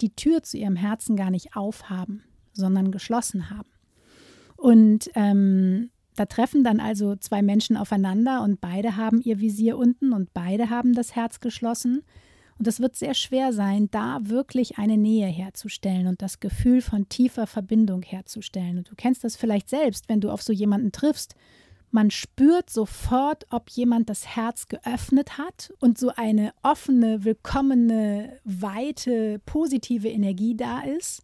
die 0.00 0.14
Tür 0.16 0.42
zu 0.42 0.56
ihrem 0.56 0.76
Herzen 0.76 1.14
gar 1.16 1.30
nicht 1.30 1.54
aufhaben, 1.54 2.24
sondern 2.52 2.90
geschlossen 2.90 3.50
haben. 3.50 3.68
Und 4.56 5.10
ähm, 5.14 5.90
da 6.16 6.26
treffen 6.26 6.64
dann 6.64 6.80
also 6.80 7.16
zwei 7.16 7.42
Menschen 7.42 7.76
aufeinander 7.76 8.42
und 8.42 8.60
beide 8.60 8.96
haben 8.96 9.20
ihr 9.22 9.40
Visier 9.40 9.78
unten 9.78 10.12
und 10.12 10.34
beide 10.34 10.70
haben 10.70 10.92
das 10.92 11.14
Herz 11.14 11.40
geschlossen. 11.40 12.02
Und 12.60 12.66
es 12.66 12.78
wird 12.78 12.94
sehr 12.94 13.14
schwer 13.14 13.54
sein, 13.54 13.88
da 13.90 14.18
wirklich 14.24 14.76
eine 14.76 14.98
Nähe 14.98 15.26
herzustellen 15.26 16.06
und 16.06 16.20
das 16.20 16.40
Gefühl 16.40 16.82
von 16.82 17.08
tiefer 17.08 17.46
Verbindung 17.46 18.02
herzustellen. 18.02 18.76
Und 18.76 18.90
du 18.90 18.94
kennst 18.94 19.24
das 19.24 19.34
vielleicht 19.34 19.70
selbst, 19.70 20.10
wenn 20.10 20.20
du 20.20 20.28
auf 20.30 20.42
so 20.42 20.52
jemanden 20.52 20.92
triffst. 20.92 21.36
Man 21.90 22.10
spürt 22.10 22.68
sofort, 22.68 23.46
ob 23.48 23.70
jemand 23.70 24.10
das 24.10 24.36
Herz 24.36 24.68
geöffnet 24.68 25.38
hat 25.38 25.72
und 25.80 25.96
so 25.96 26.12
eine 26.14 26.52
offene, 26.62 27.24
willkommene, 27.24 28.38
weite, 28.44 29.40
positive 29.46 30.10
Energie 30.10 30.54
da 30.54 30.82
ist 30.82 31.22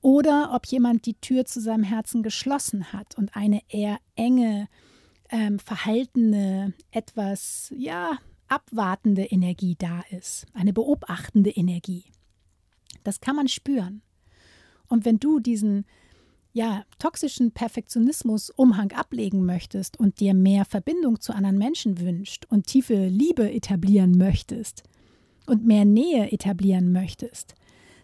oder 0.00 0.52
ob 0.54 0.64
jemand 0.64 1.04
die 1.04 1.20
Tür 1.20 1.44
zu 1.44 1.60
seinem 1.60 1.84
Herzen 1.84 2.22
geschlossen 2.22 2.94
hat 2.94 3.18
und 3.18 3.36
eine 3.36 3.60
eher 3.68 3.98
enge, 4.16 4.68
ähm, 5.28 5.58
verhaltene, 5.58 6.72
etwas, 6.92 7.74
ja, 7.76 8.16
abwartende 8.52 9.24
Energie 9.24 9.76
da 9.78 10.02
ist, 10.10 10.44
eine 10.52 10.74
beobachtende 10.74 11.48
Energie. 11.48 12.04
Das 13.02 13.22
kann 13.22 13.34
man 13.34 13.48
spüren. 13.48 14.02
Und 14.88 15.06
wenn 15.06 15.18
du 15.18 15.40
diesen 15.40 15.86
ja, 16.52 16.84
toxischen 16.98 17.52
Perfektionismus-Umhang 17.52 18.92
ablegen 18.92 19.46
möchtest 19.46 19.98
und 19.98 20.20
dir 20.20 20.34
mehr 20.34 20.66
Verbindung 20.66 21.18
zu 21.18 21.32
anderen 21.32 21.56
Menschen 21.56 21.98
wünscht 21.98 22.44
und 22.50 22.66
tiefe 22.66 23.06
Liebe 23.06 23.50
etablieren 23.50 24.18
möchtest 24.18 24.82
und 25.46 25.66
mehr 25.66 25.86
Nähe 25.86 26.30
etablieren 26.30 26.92
möchtest, 26.92 27.54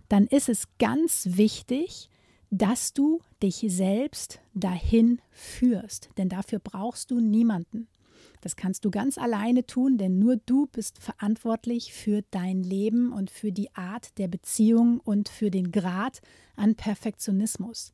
dann 0.09 0.26
ist 0.26 0.49
es 0.49 0.64
ganz 0.78 1.28
wichtig, 1.33 2.09
dass 2.50 2.95
du 2.95 3.21
dich 3.43 3.67
selbst 3.69 4.40
dahin 4.55 5.21
führst. 5.31 6.09
Denn 6.17 6.31
dafür 6.31 6.59
brauchst 6.59 7.11
du 7.11 7.21
niemanden. 7.21 7.87
Das 8.40 8.57
kannst 8.57 8.85
du 8.85 8.90
ganz 8.90 9.18
alleine 9.18 9.66
tun, 9.66 9.99
denn 9.99 10.18
nur 10.18 10.37
du 10.37 10.66
bist 10.66 10.99
verantwortlich 10.99 11.92
für 11.92 12.23
dein 12.30 12.62
Leben 12.62 13.12
und 13.12 13.30
für 13.30 13.52
die 13.52 13.75
Art 13.75 14.16
der 14.18 14.28
Beziehung 14.28 15.00
und 15.00 15.28
für 15.28 15.50
den 15.50 15.73
Grad 15.73 16.21
an 16.57 16.75
Perfektionismus. 16.75 17.92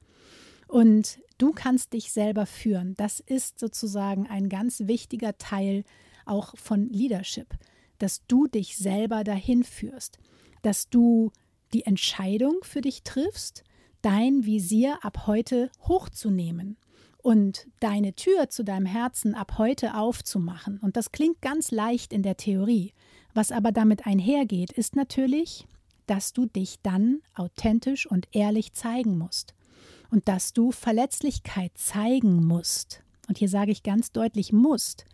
Und 0.68 1.20
du 1.38 1.52
kannst 1.52 1.92
dich 1.92 2.12
selber 2.12 2.46
führen. 2.46 2.94
Das 2.96 3.20
ist 3.20 3.58
sozusagen 3.58 4.26
ein 4.26 4.48
ganz 4.48 4.80
wichtiger 4.80 5.36
Teil 5.38 5.84
auch 6.26 6.56
von 6.56 6.88
Leadership, 6.88 7.54
dass 7.98 8.26
du 8.26 8.46
dich 8.46 8.76
selber 8.76 9.24
dahin 9.24 9.64
führst, 9.64 10.18
dass 10.62 10.88
du 10.88 11.32
die 11.72 11.84
Entscheidung 11.84 12.58
für 12.62 12.80
dich 12.80 13.02
triffst, 13.02 13.64
dein 14.02 14.44
Visier 14.44 14.98
ab 15.02 15.26
heute 15.26 15.70
hochzunehmen 15.80 16.76
und 17.24 17.66
deine 17.80 18.12
Tür 18.12 18.50
zu 18.50 18.64
deinem 18.64 18.84
Herzen 18.84 19.34
ab 19.34 19.56
heute 19.56 19.96
aufzumachen. 19.96 20.78
Und 20.80 20.98
das 20.98 21.10
klingt 21.10 21.40
ganz 21.40 21.70
leicht 21.70 22.12
in 22.12 22.22
der 22.22 22.36
Theorie. 22.36 22.92
Was 23.32 23.50
aber 23.50 23.72
damit 23.72 24.06
einhergeht, 24.06 24.70
ist 24.70 24.94
natürlich, 24.94 25.66
dass 26.06 26.34
du 26.34 26.44
dich 26.44 26.80
dann 26.82 27.22
authentisch 27.34 28.04
und 28.04 28.28
ehrlich 28.32 28.74
zeigen 28.74 29.16
musst. 29.16 29.54
Und 30.10 30.28
dass 30.28 30.52
du 30.52 30.70
Verletzlichkeit 30.70 31.72
zeigen 31.76 32.44
musst. 32.44 33.02
Und 33.26 33.38
hier 33.38 33.48
sage 33.48 33.72
ich 33.72 33.82
ganz 33.82 34.12
deutlich 34.12 34.52
musst, 34.52 35.06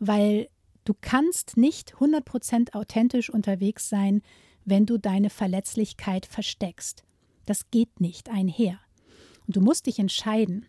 weil 0.00 0.48
du 0.84 0.94
kannst 1.00 1.56
nicht 1.56 1.94
100% 1.94 2.74
authentisch 2.74 3.30
unterwegs 3.30 3.88
sein, 3.88 4.22
wenn 4.64 4.84
du 4.84 4.98
deine 4.98 5.30
Verletzlichkeit 5.30 6.26
versteckst. 6.26 7.04
Das 7.46 7.70
geht 7.70 8.00
nicht 8.00 8.30
einher. 8.30 8.80
Und 9.46 9.54
du 9.54 9.60
musst 9.60 9.86
dich 9.86 10.00
entscheiden, 10.00 10.66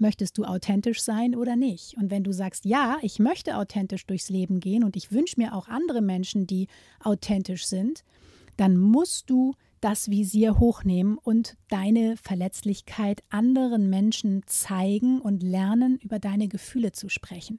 möchtest 0.00 0.38
du 0.38 0.44
authentisch 0.44 1.02
sein 1.02 1.34
oder 1.34 1.56
nicht? 1.56 1.96
Und 1.96 2.10
wenn 2.10 2.24
du 2.24 2.32
sagst, 2.32 2.64
ja, 2.64 2.98
ich 3.02 3.18
möchte 3.18 3.56
authentisch 3.56 4.06
durchs 4.06 4.28
Leben 4.28 4.60
gehen 4.60 4.84
und 4.84 4.96
ich 4.96 5.12
wünsche 5.12 5.38
mir 5.38 5.54
auch 5.54 5.68
andere 5.68 6.02
Menschen, 6.02 6.46
die 6.46 6.68
authentisch 7.00 7.66
sind, 7.66 8.04
dann 8.56 8.76
musst 8.76 9.30
du 9.30 9.54
das 9.80 10.10
Visier 10.10 10.58
hochnehmen 10.58 11.18
und 11.18 11.56
deine 11.68 12.16
Verletzlichkeit 12.16 13.22
anderen 13.28 13.90
Menschen 13.90 14.42
zeigen 14.46 15.20
und 15.20 15.42
lernen, 15.42 15.98
über 16.02 16.18
deine 16.18 16.48
Gefühle 16.48 16.92
zu 16.92 17.10
sprechen. 17.10 17.58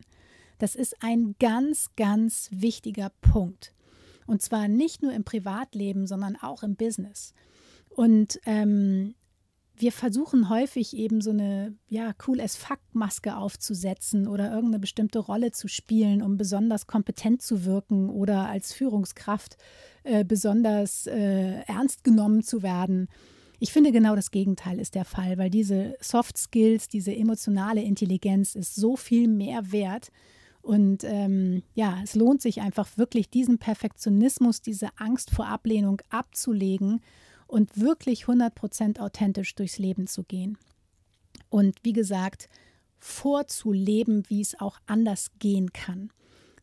Das 0.58 0.74
ist 0.74 0.96
ein 1.02 1.36
ganz, 1.40 1.92
ganz 1.96 2.50
wichtiger 2.52 3.12
Punkt. 3.22 3.74
Und 4.26 4.42
zwar 4.42 4.68
nicht 4.68 5.04
nur 5.04 5.14
im 5.14 5.24
Privatleben, 5.24 6.08
sondern 6.08 6.36
auch 6.36 6.64
im 6.64 6.76
Business. 6.76 7.34
Und 7.90 8.40
ähm, 8.46 9.14
wir 9.78 9.92
versuchen 9.92 10.50
häufig 10.50 10.96
eben 10.96 11.22
so 11.22 11.32
eine 11.32 11.76
ja 11.88 12.14
cool 12.28 12.40
as 12.42 12.56
fuck 12.56 12.80
Maske 12.94 13.36
aufzusetzen 13.36 14.28
oder 14.28 14.52
irgendeine 14.52 14.80
bestimmte 14.80 15.20
Rolle 15.20 15.52
zu 15.52 15.68
spielen, 15.68 16.22
um 16.22 16.38
besonders 16.38 16.88
kompetent 16.88 17.42
zu 17.42 17.66
wirken 17.66 18.10
oder 18.10 18.48
als 18.48 18.74
Führungskraft 18.74 19.58
äh, 20.04 20.24
besonders 20.24 21.08
äh, 21.08 21.62
ernst 21.68 22.04
genommen 22.04 22.44
zu 22.44 22.64
werden. 22.64 23.08
Ich 23.60 23.72
finde 23.72 23.92
genau 23.92 24.16
das 24.16 24.32
Gegenteil 24.32 24.80
ist 24.80 24.96
der 24.96 25.06
Fall, 25.06 25.38
weil 25.38 25.50
diese 25.50 25.96
Soft 26.02 26.38
Skills, 26.38 26.90
diese 26.90 27.16
emotionale 27.16 27.82
Intelligenz 27.82 28.56
ist 28.56 28.76
so 28.76 28.96
viel 28.98 29.28
mehr 29.28 29.72
wert 29.72 30.12
und 30.66 31.04
ähm, 31.04 31.62
ja, 31.76 32.00
es 32.04 32.16
lohnt 32.16 32.42
sich 32.42 32.60
einfach 32.62 32.98
wirklich, 32.98 33.30
diesen 33.30 33.60
Perfektionismus, 33.60 34.62
diese 34.62 34.90
Angst 34.98 35.30
vor 35.30 35.48
Ablehnung 35.48 36.02
abzulegen 36.10 37.02
und 37.56 37.80
wirklich 37.80 38.26
100% 38.26 39.00
authentisch 39.00 39.56
durchs 39.56 39.78
Leben 39.78 40.08
zu 40.08 40.24
gehen. 40.24 40.58
Und 41.48 41.78
wie 41.84 41.94
gesagt, 41.94 42.50
vorzuleben, 42.98 44.26
wie 44.28 44.42
es 44.42 44.60
auch 44.60 44.78
anders 44.88 45.32
gehen 45.40 45.72
kann. 45.72 46.12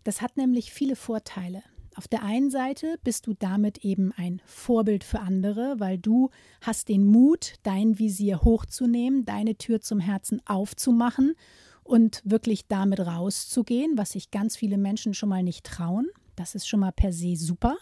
Das 0.05 0.21
hat 0.21 0.37
nämlich 0.37 0.71
viele 0.71 0.95
Vorteile. 0.95 1.63
Auf 1.95 2.09
der 2.09 2.23
einen 2.23 2.51
Seite 2.51 2.99
bist 3.05 3.27
du 3.27 3.33
damit 3.33 3.79
eben 3.79 4.13
ein 4.19 4.43
Vorbild 4.45 5.03
für 5.03 5.21
andere, 5.21 5.77
weil 5.79 5.97
du 5.97 6.29
hast 6.61 6.91
den 6.91 7.07
Mut, 7.07 7.55
dein 7.63 7.99
Visier 7.99 8.43
hochzunehmen, 8.43 9.25
deine 9.25 9.57
Tür 9.57 9.81
zum 9.81 9.99
Herzen 9.99 10.43
aufzumachen 10.45 11.37
und 11.85 12.21
wirklich 12.27 12.67
damit 12.67 13.01
rauszugehen, 13.01 13.97
was 13.97 14.11
sich 14.11 14.31
ganz 14.31 14.57
viele 14.57 14.77
Menschen 14.77 15.15
schon 15.15 15.31
mal 15.31 15.43
nicht 15.43 15.65
trauen. 15.65 16.11
Das 16.37 16.55
ist 16.55 16.69
schon 16.69 16.81
mal 16.81 16.93
per 16.93 17.15
se 17.15 17.35
super. 17.37 17.79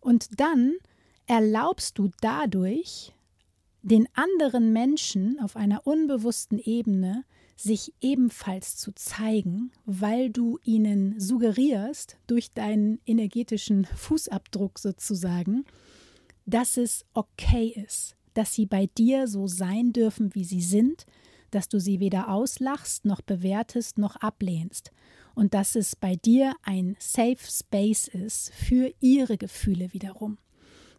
Und 0.00 0.40
dann 0.40 0.74
erlaubst 1.30 1.96
du 1.96 2.10
dadurch 2.20 3.12
den 3.82 4.08
anderen 4.14 4.72
Menschen 4.72 5.38
auf 5.38 5.54
einer 5.54 5.86
unbewussten 5.86 6.58
Ebene 6.58 7.24
sich 7.54 7.94
ebenfalls 8.00 8.76
zu 8.76 8.90
zeigen, 8.96 9.70
weil 9.84 10.30
du 10.30 10.58
ihnen 10.64 11.20
suggerierst 11.20 12.16
durch 12.26 12.52
deinen 12.52 12.98
energetischen 13.06 13.84
Fußabdruck 13.84 14.80
sozusagen, 14.80 15.66
dass 16.46 16.76
es 16.76 17.04
okay 17.14 17.80
ist, 17.86 18.16
dass 18.34 18.52
sie 18.52 18.66
bei 18.66 18.86
dir 18.98 19.28
so 19.28 19.46
sein 19.46 19.92
dürfen, 19.92 20.34
wie 20.34 20.44
sie 20.44 20.62
sind, 20.62 21.06
dass 21.52 21.68
du 21.68 21.78
sie 21.78 22.00
weder 22.00 22.28
auslachst, 22.28 23.04
noch 23.04 23.20
bewertest, 23.20 23.98
noch 23.98 24.16
ablehnst 24.16 24.90
und 25.36 25.54
dass 25.54 25.76
es 25.76 25.94
bei 25.94 26.16
dir 26.16 26.54
ein 26.64 26.96
Safe 26.98 27.38
Space 27.38 28.08
ist 28.08 28.52
für 28.52 28.92
ihre 28.98 29.38
Gefühle 29.38 29.92
wiederum. 29.92 30.38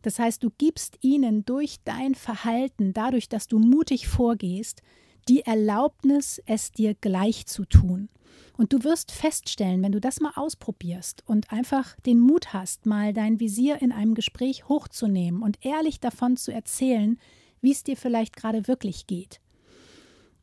Das 0.01 0.19
heißt, 0.19 0.43
du 0.43 0.49
gibst 0.57 0.97
ihnen 1.01 1.45
durch 1.45 1.77
dein 1.83 2.15
Verhalten, 2.15 2.93
dadurch, 2.93 3.29
dass 3.29 3.47
du 3.47 3.59
mutig 3.59 4.07
vorgehst, 4.07 4.81
die 5.27 5.41
Erlaubnis, 5.41 6.41
es 6.45 6.71
dir 6.71 6.95
gleich 6.95 7.45
zu 7.45 7.65
tun. 7.65 8.09
Und 8.57 8.73
du 8.73 8.83
wirst 8.83 9.11
feststellen, 9.11 9.81
wenn 9.81 9.91
du 9.91 10.01
das 10.01 10.19
mal 10.19 10.33
ausprobierst 10.35 11.23
und 11.25 11.51
einfach 11.51 11.95
den 12.01 12.19
Mut 12.19 12.53
hast, 12.53 12.85
mal 12.85 13.13
dein 13.13 13.39
Visier 13.39 13.81
in 13.81 13.91
einem 13.91 14.13
Gespräch 14.13 14.67
hochzunehmen 14.67 15.41
und 15.41 15.63
ehrlich 15.65 15.99
davon 15.99 16.37
zu 16.37 16.51
erzählen, 16.51 17.17
wie 17.61 17.71
es 17.71 17.83
dir 17.83 17.97
vielleicht 17.97 18.35
gerade 18.35 18.67
wirklich 18.67 19.07
geht, 19.07 19.39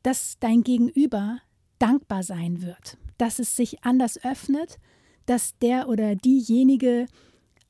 dass 0.02 0.36
dein 0.40 0.62
Gegenüber 0.62 1.40
dankbar 1.78 2.22
sein 2.22 2.62
wird, 2.62 2.96
dass 3.18 3.38
es 3.38 3.56
sich 3.56 3.84
anders 3.84 4.22
öffnet, 4.24 4.78
dass 5.26 5.58
der 5.58 5.88
oder 5.88 6.14
diejenige 6.14 7.06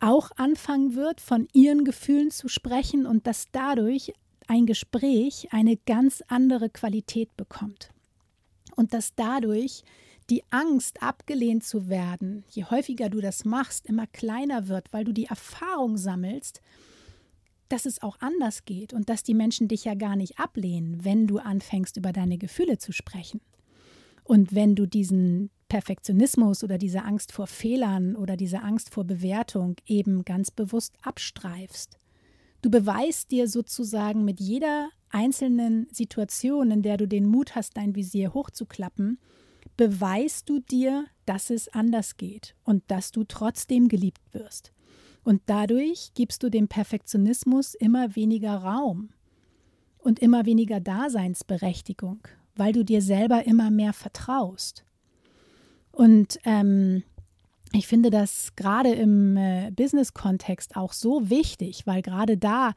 auch 0.01 0.31
anfangen 0.37 0.95
wird, 0.95 1.21
von 1.21 1.49
ihren 1.53 1.85
Gefühlen 1.85 2.31
zu 2.31 2.49
sprechen 2.49 3.07
und 3.07 3.27
dass 3.27 3.47
dadurch 3.53 4.13
ein 4.47 4.67
Gespräch 4.67 5.49
eine 5.51 5.77
ganz 5.77 6.23
andere 6.29 6.71
Qualität 6.71 7.37
bekommt. 7.37 7.91
Und 8.77 8.95
dass 8.95 9.15
dadurch 9.15 9.83
die 10.31 10.43
Angst, 10.51 11.03
abgelehnt 11.03 11.65
zu 11.65 11.89
werden, 11.89 12.45
je 12.51 12.65
häufiger 12.65 13.09
du 13.09 13.21
das 13.21 13.45
machst, 13.45 13.87
immer 13.87 14.07
kleiner 14.07 14.69
wird, 14.69 14.93
weil 14.93 15.05
du 15.05 15.13
die 15.13 15.25
Erfahrung 15.25 15.97
sammelst, 15.97 16.61
dass 17.69 17.87
es 17.87 18.03
auch 18.03 18.19
anders 18.21 18.65
geht 18.65 18.93
und 18.93 19.09
dass 19.09 19.23
die 19.23 19.35
Menschen 19.35 19.69
dich 19.69 19.85
ja 19.85 19.95
gar 19.95 20.17
nicht 20.17 20.39
ablehnen, 20.39 21.05
wenn 21.05 21.27
du 21.27 21.39
anfängst, 21.39 21.97
über 21.97 22.13
deine 22.13 22.39
Gefühle 22.39 22.79
zu 22.79 22.93
sprechen. 22.93 23.41
Und 24.25 24.55
wenn 24.55 24.75
du 24.75 24.87
diesen 24.87 25.51
Perfektionismus 25.69 26.65
oder 26.65 26.79
diese 26.79 27.05
Angst 27.05 27.33
vor 27.33 27.47
Fehlern 27.47 28.17
oder 28.17 28.37
diese 28.37 28.63
Angst 28.63 28.91
vor 28.91 29.05
Bewertung 29.05 29.77
eben 29.87 30.25
ganz 30.25 30.51
bewusst 30.51 30.95
abstreifst. 31.03 31.99
Du 32.63 32.71
beweist 32.71 33.31
dir 33.31 33.49
sozusagen 33.49 34.25
mit 34.25 34.41
jeder 34.41 34.89
einzelnen 35.11 35.87
Situation, 35.93 36.71
in 36.71 36.83
der 36.83 36.97
du 36.97 37.07
den 37.07 37.27
Mut 37.27 37.55
hast, 37.55 37.77
dein 37.77 37.95
Visier 37.95 38.35
hochzuklappen, 38.35 39.19
beweist 39.77 40.49
du 40.49 40.59
dir, 40.59 41.07
dass 41.25 41.51
es 41.51 41.69
anders 41.69 42.17
geht 42.17 42.55
und 42.65 42.83
dass 42.89 43.13
du 43.13 43.25
trotzdem 43.25 43.89
geliebt 43.89 44.23
wirst. 44.33 44.73
Und 45.25 45.43
dadurch 45.47 46.13
gibst 46.15 46.43
du 46.43 46.51
dem 46.51 46.69
Perfektionismus 46.69 47.75
immer 47.75 48.17
weniger 48.17 48.57
Raum 48.57 49.11
und 49.99 50.19
immer 50.21 50.47
weniger 50.47 50.81
Daseinsberechtigung, 50.81 52.21
weil 52.57 52.73
du 52.73 52.85
dir 52.85 53.03
selber 53.03 53.47
immer 53.47 53.71
mehr 53.71 53.93
vertraust. 53.93 54.85
Und 55.99 56.39
ähm, 56.45 57.03
ich 57.73 57.89
finde 57.89 58.11
das 58.11 58.55
gerade 58.55 58.93
im 58.93 59.37
äh, 59.37 59.73
Business-Kontext 59.73 60.77
auch 60.77 60.93
so 60.93 61.29
wichtig, 61.29 61.89
weil 61.89 62.03
gerade 62.03 62.37
da 62.37 62.75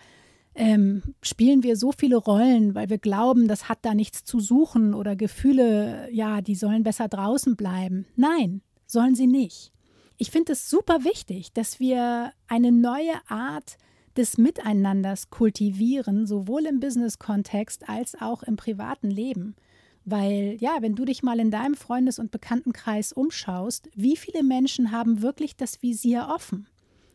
ähm, 0.55 1.03
spielen 1.21 1.61
wir 1.61 1.77
so 1.77 1.91
viele 1.95 2.17
Rollen, 2.17 2.73
weil 2.73 2.89
wir 2.89 2.97
glauben, 2.97 3.47
das 3.47 3.69
hat 3.69 3.77
da 3.83 3.93
nichts 3.93 4.23
zu 4.23 4.39
suchen 4.39 4.95
oder 4.95 5.15
Gefühle, 5.15 6.09
ja, 6.11 6.41
die 6.41 6.55
sollen 6.55 6.81
besser 6.81 7.09
draußen 7.09 7.55
bleiben. 7.55 8.07
Nein, 8.15 8.63
sollen 8.87 9.13
sie 9.13 9.27
nicht. 9.27 9.71
Ich 10.17 10.31
finde 10.31 10.53
es 10.53 10.67
super 10.67 11.03
wichtig, 11.03 11.53
dass 11.53 11.79
wir 11.79 12.33
eine 12.47 12.71
neue 12.71 13.13
Art 13.27 13.77
des 14.17 14.39
Miteinanders 14.39 15.29
kultivieren, 15.29 16.25
sowohl 16.25 16.65
im 16.65 16.79
Business-Kontext 16.79 17.87
als 17.87 18.19
auch 18.19 18.41
im 18.41 18.55
privaten 18.55 19.11
Leben. 19.11 19.55
Weil 20.05 20.57
ja, 20.59 20.77
wenn 20.81 20.95
du 20.95 21.05
dich 21.05 21.23
mal 21.23 21.39
in 21.39 21.51
deinem 21.51 21.75
Freundes- 21.75 22.19
und 22.19 22.31
Bekanntenkreis 22.31 23.13
umschaust, 23.13 23.89
wie 23.95 24.17
viele 24.17 24.43
Menschen 24.43 24.91
haben 24.91 25.21
wirklich 25.21 25.55
das 25.55 25.81
Visier 25.81 26.29
offen? 26.33 26.67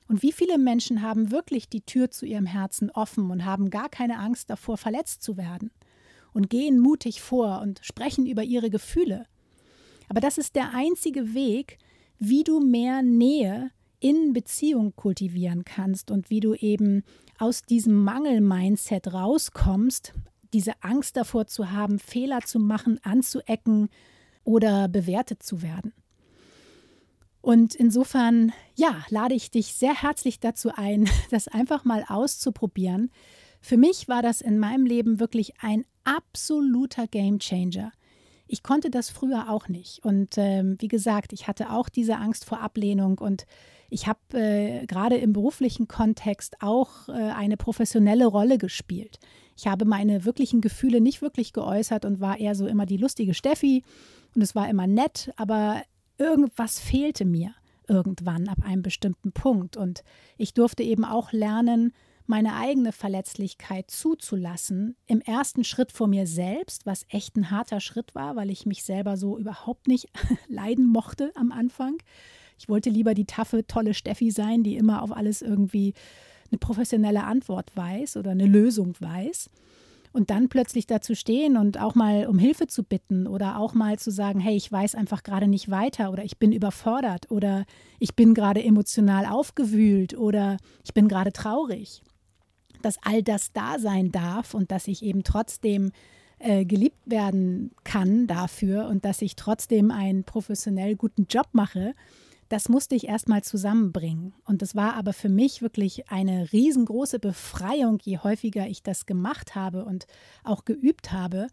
Und 0.09 0.23
wie 0.23 0.33
viele 0.33 0.57
Menschen 0.57 1.03
haben 1.03 1.33
wirklich 1.33 1.69
die 1.69 1.81
Tür 1.81 2.11
zu 2.11 2.27
ihrem 2.27 2.47
Herzen 2.47 2.91
offen 2.91 3.31
und 3.31 3.45
haben 3.45 3.71
gar 3.71 3.89
keine 3.89 4.19
Angst 4.19 4.51
davor, 4.51 4.77
verletzt 4.77 5.23
zu 5.23 5.37
werden? 5.37 5.73
Und 6.33 6.49
gehen 6.49 6.79
mutig 6.79 7.23
vor 7.23 7.61
und 7.63 7.81
sprechen 7.83 8.27
über 8.27 8.45
ihre 8.45 8.71
Gefühle. 8.71 9.25
Aber 10.09 10.21
das 10.21 10.39
ist 10.39 10.55
der 10.55 10.75
einzige 10.75 11.35
Weg, 11.35 11.79
wie 12.19 12.45
du 12.45 12.61
mehr 12.61 13.03
Nähe 13.03 13.71
in 14.01 14.33
Beziehung 14.33 14.95
kultivieren 14.95 15.65
kannst 15.65 16.11
und 16.11 16.31
wie 16.31 16.41
du 16.41 16.55
eben 16.55 17.03
aus 17.39 17.63
diesem 17.63 18.05
Mangel-Mindset 18.05 19.13
rauskommst, 19.13 20.13
diese 20.57 20.73
Angst 20.81 21.19
davor 21.19 21.47
zu 21.47 21.71
haben, 21.71 21.99
Fehler 21.99 22.41
zu 22.41 22.59
machen, 22.59 22.99
anzuecken 23.03 23.91
oder 24.43 24.89
bewertet 24.89 25.43
zu 25.43 25.61
werden. 25.61 25.93
Und 27.43 27.75
insofern, 27.75 28.55
ja, 28.75 29.05
lade 29.11 29.35
ich 29.35 29.51
dich 29.51 29.75
sehr 29.75 30.01
herzlich 30.01 30.41
dazu 30.41 30.71
ein, 30.75 31.11
das 31.31 31.47
einfach 31.47 31.85
mal 31.85 32.07
auszuprobieren. 32.09 33.11
Für 33.61 33.77
mich 33.77 34.09
war 34.09 34.23
das 34.23 34.41
in 34.41 34.59
meinem 34.59 34.87
Leben 34.87 35.21
wirklich 35.21 35.53
ein 35.61 35.85
absoluter 36.05 37.07
Game 37.07 37.39
Changer. 37.39 37.93
Ich 38.47 38.63
konnte 38.63 38.89
das 38.89 39.11
früher 39.11 39.51
auch 39.51 39.69
nicht. 39.69 40.07
Und 40.07 40.39
ähm, 40.39 40.77
wie 40.79 40.89
gesagt, 40.89 41.35
ich 41.35 41.49
hatte 41.49 41.71
auch 41.71 41.91
diese 41.91 42.17
Angst 42.17 42.47
vor 42.47 42.61
Ablehnung 42.61 43.19
und 43.19 43.45
ich 43.91 44.07
habe 44.07 44.21
äh, 44.33 44.87
gerade 44.87 45.17
im 45.17 45.35
beruflichen 45.35 45.87
Kontext 45.87 46.63
auch 46.63 47.11
äh, 47.11 47.13
eine 47.13 47.59
professionelle 47.59 48.25
Rolle 48.25 48.57
gespielt. 48.57 49.19
Ich 49.57 49.67
habe 49.67 49.85
meine 49.85 50.25
wirklichen 50.25 50.61
Gefühle 50.61 51.01
nicht 51.01 51.23
wirklich 51.23 51.53
geäußert 51.53 52.05
und 52.05 52.21
war 52.21 52.39
eher 52.39 52.55
so 52.55 52.67
immer 52.67 52.87
die 52.87 52.99
lustige 52.99 53.35
Steffi 53.35 53.83
und 54.35 54.43
es 54.43 54.55
war 54.55 54.69
immer 54.69 54.87
nett, 54.87 55.33
aber 55.37 55.83
irgendwas 56.19 56.79
fehlte 56.79 57.25
mir 57.25 57.55
irgendwann 57.89 58.49
ab 58.49 58.59
einem 58.63 58.83
bestimmten 58.83 59.33
Punkt 59.33 59.77
und 59.77 60.03
ich 60.37 60.55
durfte 60.55 60.83
eben 60.83 61.05
auch 61.05 61.33
lernen, 61.33 61.93
meine 62.27 62.57
eigene 62.57 62.93
Verletzlichkeit 62.93 63.91
zuzulassen, 63.91 64.97
im 65.07 65.21
ersten 65.21 65.65
Schritt 65.65 65.93
vor 65.93 66.09
mir 66.09 66.27
selbst, 66.27 66.85
was 66.85 67.07
echt 67.09 67.37
ein 67.37 67.51
harter 67.51 67.81
Schritt 67.81 68.15
war, 68.15 68.35
weil 68.37 68.51
ich 68.51 68.67
mich 68.67 68.85
selber 68.85 69.17
so 69.17 69.39
überhaupt 69.39 69.87
nicht 69.87 70.09
leiden 70.49 70.87
mochte 70.87 71.31
am 71.37 71.53
Anfang. 71.53 71.99
Ich 72.59 72.69
wollte 72.69 72.91
lieber 72.91 73.15
die 73.15 73.27
taffe, 73.27 73.67
tolle 73.67 73.95
Steffi 73.95 74.31
sein, 74.31 74.63
die 74.63 74.77
immer 74.77 75.03
auf 75.03 75.13
alles 75.13 75.43
irgendwie 75.43 75.95
eine 76.51 76.59
professionelle 76.59 77.25
Antwort 77.25 77.77
weiß 77.77 78.17
oder 78.17 78.33
eine 78.33 78.47
Lösung 78.47 78.95
weiß. 79.01 79.51
Und 80.13 80.31
dann 80.31 80.49
plötzlich 80.49 80.87
dazu 80.87 81.15
stehen 81.15 81.59
und 81.59 81.79
auch 81.79 81.95
mal 81.95 82.27
um 82.27 82.39
Hilfe 82.39 82.67
zu 82.67 82.83
bitten 82.83 83.27
oder 83.27 83.59
auch 83.59 83.75
mal 83.75 83.99
zu 83.99 84.11
sagen, 84.11 84.41
hey, 84.41 84.57
ich 84.57 84.73
weiß 84.73 84.95
einfach 84.95 85.23
gerade 85.23 85.47
nicht 85.47 85.71
weiter 85.71 86.11
oder 86.11 86.25
ich 86.25 86.39
bin 86.39 86.53
überfordert 86.53 87.31
oder 87.31 87.67
ich 87.99 88.17
bin 88.17 88.33
gerade 88.33 88.65
emotional 88.65 89.27
aufgewühlt 89.27 90.17
oder 90.17 90.57
ich 90.85 90.95
bin 90.95 91.09
gerade 91.09 91.33
traurig. 91.33 92.03
Dass 92.81 92.97
all 93.03 93.23
das 93.23 93.53
da 93.53 93.79
sein 93.79 94.11
darf 94.11 94.55
und 94.55 94.71
dass 94.71 94.89
ich 94.89 95.03
eben 95.03 95.23
trotzdem 95.23 95.91
äh, 96.39 96.65
geliebt 96.65 97.01
werden 97.05 97.73
kann 97.85 98.27
dafür 98.27 98.89
und 98.89 99.05
dass 99.05 99.23
ich 99.23 99.37
trotzdem 99.37 99.91
einen 99.91 100.25
professionell 100.25 100.97
guten 100.97 101.27
Job 101.29 101.49
mache, 101.53 101.95
das 102.49 102.69
musste 102.69 102.95
ich 102.95 103.09
erstmal 103.09 103.43
zusammenbringen. 103.43 104.35
Und 104.45 104.63
das 104.63 104.75
war 104.75 104.95
aber 104.95 105.13
für 105.13 105.29
mich 105.29 105.63
wirklich 105.63 106.09
eine 106.11 106.53
riesengroße 106.53 107.19
Befreiung, 107.19 107.99
je 108.03 108.19
häufiger 108.19 108.67
ich 108.67 108.83
das 108.83 109.07
gemacht 109.07 109.55
habe 109.55 109.85
und 109.85 110.07
auch 110.45 110.65
geübt 110.65 111.13
habe, 111.13 111.49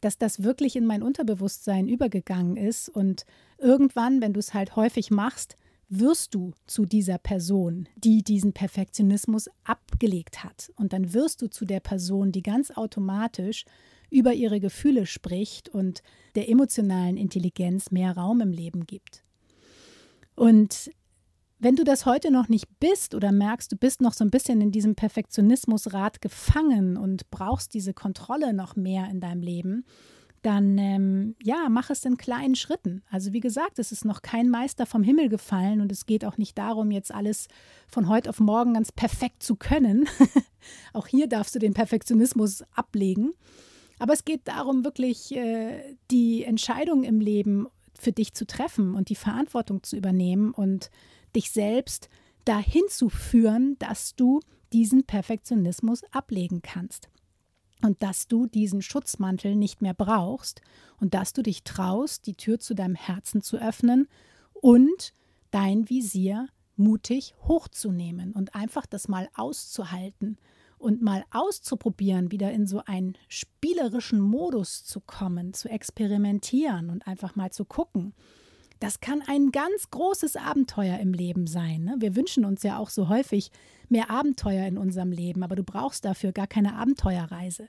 dass 0.00 0.18
das 0.18 0.42
wirklich 0.42 0.76
in 0.76 0.86
mein 0.86 1.02
Unterbewusstsein 1.02 1.88
übergegangen 1.88 2.56
ist. 2.56 2.88
Und 2.88 3.24
irgendwann, 3.58 4.20
wenn 4.20 4.32
du 4.32 4.40
es 4.40 4.54
halt 4.54 4.76
häufig 4.76 5.10
machst, 5.10 5.56
wirst 5.88 6.34
du 6.34 6.52
zu 6.66 6.86
dieser 6.86 7.18
Person, 7.18 7.86
die 7.96 8.22
diesen 8.22 8.54
Perfektionismus 8.54 9.48
abgelegt 9.64 10.42
hat. 10.42 10.72
Und 10.76 10.94
dann 10.94 11.12
wirst 11.12 11.42
du 11.42 11.48
zu 11.48 11.66
der 11.66 11.80
Person, 11.80 12.32
die 12.32 12.42
ganz 12.42 12.70
automatisch 12.70 13.66
über 14.10 14.32
ihre 14.32 14.60
Gefühle 14.60 15.06
spricht 15.06 15.68
und 15.68 16.02
der 16.34 16.48
emotionalen 16.48 17.16
Intelligenz 17.16 17.90
mehr 17.90 18.16
Raum 18.16 18.40
im 18.40 18.52
Leben 18.52 18.86
gibt. 18.86 19.22
Und 20.34 20.90
wenn 21.58 21.76
du 21.76 21.84
das 21.84 22.06
heute 22.06 22.32
noch 22.32 22.48
nicht 22.48 22.66
bist 22.80 23.14
oder 23.14 23.30
merkst, 23.30 23.70
du 23.70 23.76
bist 23.76 24.00
noch 24.00 24.14
so 24.14 24.24
ein 24.24 24.30
bisschen 24.30 24.60
in 24.60 24.72
diesem 24.72 24.96
Perfektionismusrad 24.96 26.20
gefangen 26.20 26.96
und 26.96 27.30
brauchst 27.30 27.74
diese 27.74 27.94
Kontrolle 27.94 28.52
noch 28.52 28.74
mehr 28.74 29.08
in 29.08 29.20
deinem 29.20 29.42
Leben, 29.42 29.84
dann 30.42 30.76
ähm, 30.76 31.36
ja, 31.40 31.68
mach 31.70 31.90
es 31.90 32.04
in 32.04 32.16
kleinen 32.16 32.56
Schritten. 32.56 33.02
Also 33.08 33.32
wie 33.32 33.38
gesagt, 33.38 33.78
es 33.78 33.92
ist 33.92 34.04
noch 34.04 34.22
kein 34.22 34.48
Meister 34.48 34.86
vom 34.86 35.04
Himmel 35.04 35.28
gefallen 35.28 35.80
und 35.80 35.92
es 35.92 36.04
geht 36.04 36.24
auch 36.24 36.36
nicht 36.36 36.58
darum, 36.58 36.90
jetzt 36.90 37.14
alles 37.14 37.46
von 37.86 38.08
heute 38.08 38.28
auf 38.28 38.40
morgen 38.40 38.74
ganz 38.74 38.90
perfekt 38.90 39.44
zu 39.44 39.54
können. 39.54 40.08
auch 40.92 41.06
hier 41.06 41.28
darfst 41.28 41.54
du 41.54 41.60
den 41.60 41.74
Perfektionismus 41.74 42.64
ablegen. 42.74 43.34
Aber 44.00 44.14
es 44.14 44.24
geht 44.24 44.48
darum, 44.48 44.84
wirklich 44.84 45.32
äh, 45.36 45.96
die 46.10 46.42
Entscheidung 46.42 47.04
im 47.04 47.20
Leben 47.20 47.68
für 48.02 48.12
dich 48.12 48.34
zu 48.34 48.46
treffen 48.46 48.94
und 48.94 49.08
die 49.08 49.16
Verantwortung 49.16 49.82
zu 49.82 49.96
übernehmen 49.96 50.52
und 50.52 50.90
dich 51.34 51.50
selbst 51.50 52.08
dahin 52.44 52.82
zu 52.88 53.08
führen, 53.08 53.76
dass 53.78 54.16
du 54.16 54.40
diesen 54.72 55.04
Perfektionismus 55.04 56.02
ablegen 56.10 56.62
kannst. 56.62 57.08
Und 57.84 58.02
dass 58.02 58.28
du 58.28 58.46
diesen 58.46 58.80
Schutzmantel 58.80 59.56
nicht 59.56 59.82
mehr 59.82 59.94
brauchst 59.94 60.60
und 61.00 61.14
dass 61.14 61.32
du 61.32 61.42
dich 61.42 61.64
traust, 61.64 62.26
die 62.26 62.36
Tür 62.36 62.60
zu 62.60 62.74
deinem 62.74 62.94
Herzen 62.94 63.42
zu 63.42 63.56
öffnen 63.56 64.08
und 64.52 65.14
dein 65.50 65.88
Visier 65.88 66.48
mutig 66.76 67.34
hochzunehmen 67.42 68.32
und 68.32 68.54
einfach 68.54 68.86
das 68.86 69.08
mal 69.08 69.28
auszuhalten 69.34 70.38
und 70.82 71.00
mal 71.00 71.24
auszuprobieren, 71.30 72.32
wieder 72.32 72.52
in 72.52 72.66
so 72.66 72.82
einen 72.84 73.16
spielerischen 73.28 74.20
Modus 74.20 74.84
zu 74.84 75.00
kommen, 75.00 75.54
zu 75.54 75.68
experimentieren 75.68 76.90
und 76.90 77.06
einfach 77.06 77.36
mal 77.36 77.50
zu 77.50 77.64
gucken. 77.64 78.14
Das 78.80 79.00
kann 79.00 79.22
ein 79.24 79.52
ganz 79.52 79.90
großes 79.90 80.34
Abenteuer 80.34 80.98
im 80.98 81.12
Leben 81.12 81.46
sein. 81.46 81.84
Ne? 81.84 81.96
Wir 82.00 82.16
wünschen 82.16 82.44
uns 82.44 82.64
ja 82.64 82.78
auch 82.78 82.90
so 82.90 83.08
häufig 83.08 83.52
mehr 83.88 84.10
Abenteuer 84.10 84.66
in 84.66 84.76
unserem 84.76 85.12
Leben, 85.12 85.44
aber 85.44 85.54
du 85.54 85.62
brauchst 85.62 86.04
dafür 86.04 86.32
gar 86.32 86.48
keine 86.48 86.74
Abenteuerreise. 86.74 87.68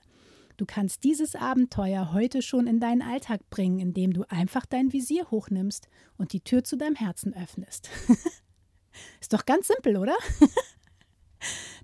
Du 0.56 0.66
kannst 0.66 1.04
dieses 1.04 1.36
Abenteuer 1.36 2.12
heute 2.12 2.42
schon 2.42 2.66
in 2.66 2.80
deinen 2.80 3.02
Alltag 3.02 3.48
bringen, 3.48 3.78
indem 3.78 4.12
du 4.12 4.24
einfach 4.28 4.66
dein 4.66 4.92
Visier 4.92 5.30
hochnimmst 5.30 5.88
und 6.16 6.32
die 6.32 6.40
Tür 6.40 6.64
zu 6.64 6.76
deinem 6.76 6.96
Herzen 6.96 7.32
öffnest. 7.34 7.90
Ist 9.20 9.32
doch 9.32 9.44
ganz 9.44 9.68
simpel, 9.68 9.96
oder? 9.96 10.16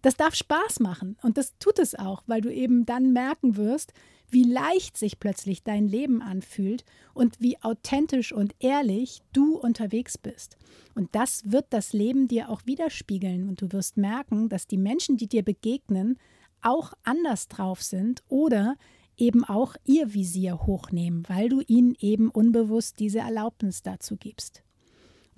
Das 0.02 0.16
darf 0.16 0.34
Spaß 0.34 0.80
machen 0.80 1.16
und 1.22 1.36
das 1.36 1.56
tut 1.58 1.78
es 1.78 1.94
auch, 1.94 2.22
weil 2.26 2.40
du 2.40 2.52
eben 2.52 2.86
dann 2.86 3.12
merken 3.12 3.56
wirst, 3.56 3.92
wie 4.30 4.44
leicht 4.44 4.96
sich 4.96 5.18
plötzlich 5.18 5.62
dein 5.62 5.88
Leben 5.88 6.22
anfühlt 6.22 6.84
und 7.14 7.40
wie 7.40 7.60
authentisch 7.62 8.32
und 8.32 8.54
ehrlich 8.60 9.22
du 9.32 9.56
unterwegs 9.56 10.16
bist. 10.16 10.56
Und 10.94 11.14
das 11.14 11.50
wird 11.50 11.66
das 11.70 11.92
Leben 11.92 12.28
dir 12.28 12.48
auch 12.48 12.62
widerspiegeln 12.64 13.48
und 13.48 13.60
du 13.60 13.72
wirst 13.72 13.96
merken, 13.96 14.48
dass 14.48 14.66
die 14.66 14.78
Menschen, 14.78 15.16
die 15.16 15.28
dir 15.28 15.42
begegnen, 15.42 16.18
auch 16.62 16.92
anders 17.02 17.48
drauf 17.48 17.82
sind 17.82 18.22
oder 18.28 18.76
eben 19.16 19.44
auch 19.44 19.76
ihr 19.84 20.14
Visier 20.14 20.60
hochnehmen, 20.66 21.24
weil 21.28 21.48
du 21.48 21.60
ihnen 21.66 21.94
eben 21.98 22.30
unbewusst 22.30 22.98
diese 22.98 23.18
Erlaubnis 23.18 23.82
dazu 23.82 24.16
gibst. 24.16 24.62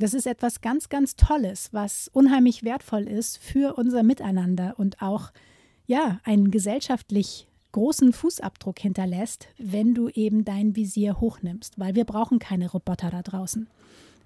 Das 0.02 0.14
ist 0.14 0.26
etwas 0.26 0.60
ganz, 0.60 0.88
ganz 0.88 1.14
Tolles, 1.14 1.68
was 1.72 2.10
unheimlich 2.12 2.64
wertvoll 2.64 3.04
ist 3.04 3.38
für 3.38 3.74
unser 3.74 4.02
Miteinander 4.02 4.74
und 4.76 5.00
auch 5.00 5.30
ja, 5.86 6.18
einen 6.24 6.50
gesellschaftlich 6.50 7.46
großen 7.70 8.12
Fußabdruck 8.12 8.80
hinterlässt, 8.80 9.46
wenn 9.58 9.94
du 9.94 10.08
eben 10.08 10.44
dein 10.44 10.74
Visier 10.74 11.20
hochnimmst, 11.20 11.78
weil 11.78 11.94
wir 11.94 12.04
brauchen 12.04 12.40
keine 12.40 12.68
Roboter 12.68 13.10
da 13.10 13.22
draußen. 13.22 13.68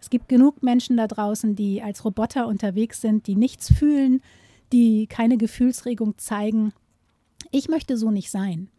Es 0.01 0.09
gibt 0.09 0.31
genug 0.31 0.63
Menschen 0.63 0.97
da 0.97 1.07
draußen, 1.07 1.57
die 1.57 1.83
als 1.83 2.07
Roboter 2.07 2.47
unterwegs 2.47 3.03
sind, 3.03 3.27
die 3.27 3.37
nichts 3.37 3.71
fühlen, 3.71 4.23
die 4.73 5.07
keine 5.07 5.37
Gefühlsregung 5.37 6.17
zeigen. 6.17 6.73
Ich 7.51 7.69
möchte 7.69 7.99
so 7.99 8.11
nicht 8.11 8.31
sein. 8.31 8.71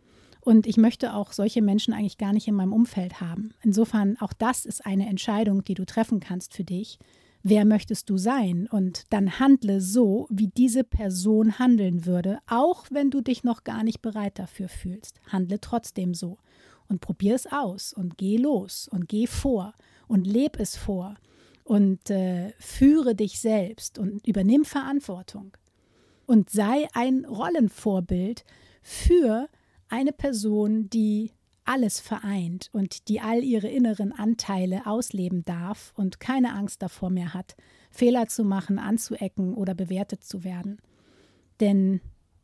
Und 0.48 0.66
ich 0.66 0.78
möchte 0.78 1.14
auch 1.14 1.34
solche 1.34 1.62
Menschen 1.62 1.94
eigentlich 1.94 2.18
gar 2.18 2.32
nicht 2.32 2.48
in 2.48 2.56
meinem 2.56 2.72
Umfeld 2.72 3.20
haben. 3.20 3.54
Insofern, 3.62 4.18
auch 4.22 4.34
das 4.34 4.66
ist 4.66 4.86
eine 4.86 5.08
Entscheidung, 5.08 5.64
die 5.64 5.74
du 5.74 5.86
treffen 5.86 6.20
kannst 6.20 6.54
für 6.54 6.64
dich 6.64 7.00
wer 7.44 7.66
möchtest 7.66 8.10
du 8.10 8.18
sein? 8.18 8.68
Und 8.70 9.06
dann 9.12 9.40
handle 9.40 9.82
so, 9.82 10.28
wie 10.30 10.48
diese 10.48 10.84
Person 10.84 11.60
handeln 11.60 12.06
würde, 12.06 12.40
auch 12.48 12.86
wenn 12.92 13.10
du 13.10 13.22
dich 13.22 13.44
noch 13.44 13.64
gar 13.64 13.84
nicht 13.84 14.02
bereit 14.02 14.40
dafür 14.40 14.70
fühlst. 14.70 15.20
Handle 15.28 15.60
trotzdem 15.60 16.14
so 16.14 16.38
und 16.88 17.02
probier 17.02 17.36
es 17.36 17.48
aus 17.48 17.94
und 17.94 18.18
geh 18.18 18.38
los 18.38 18.88
und 18.92 19.08
geh 19.08 19.28
vor 19.28 19.74
und 20.08 20.26
leb 20.26 20.60
es 20.60 20.76
vor 20.76 21.16
und 21.64 22.10
äh, 22.10 22.54
führe 22.60 23.16
dich 23.16 23.40
selbst 23.40 24.00
und 24.00 24.26
übernimm 24.26 24.64
Verantwortung 24.64 25.56
und 26.26 26.50
sei 26.50 26.88
ein 26.94 27.26
Rollenvorbild 27.26 28.46
für 28.82 29.50
eine 29.90 30.12
Person, 30.12 30.90
die 30.90 31.32
alles 31.68 32.00
vereint 32.00 32.70
und 32.72 33.10
die 33.10 33.20
all 33.20 33.44
ihre 33.44 33.68
inneren 33.68 34.12
Anteile 34.14 34.86
ausleben 34.88 35.44
darf 35.44 35.94
und 35.96 36.20
keine 36.20 36.54
Angst 36.54 36.82
davor 36.82 37.10
mehr 37.10 37.34
hat, 37.34 37.56
Fehler 37.92 38.28
zu 38.28 38.44
machen, 38.44 38.80
anzuecken 38.80 39.54
oder 39.54 39.74
bewertet 39.74 40.24
zu 40.24 40.44
werden. 40.44 40.80
Denn, 41.60 42.00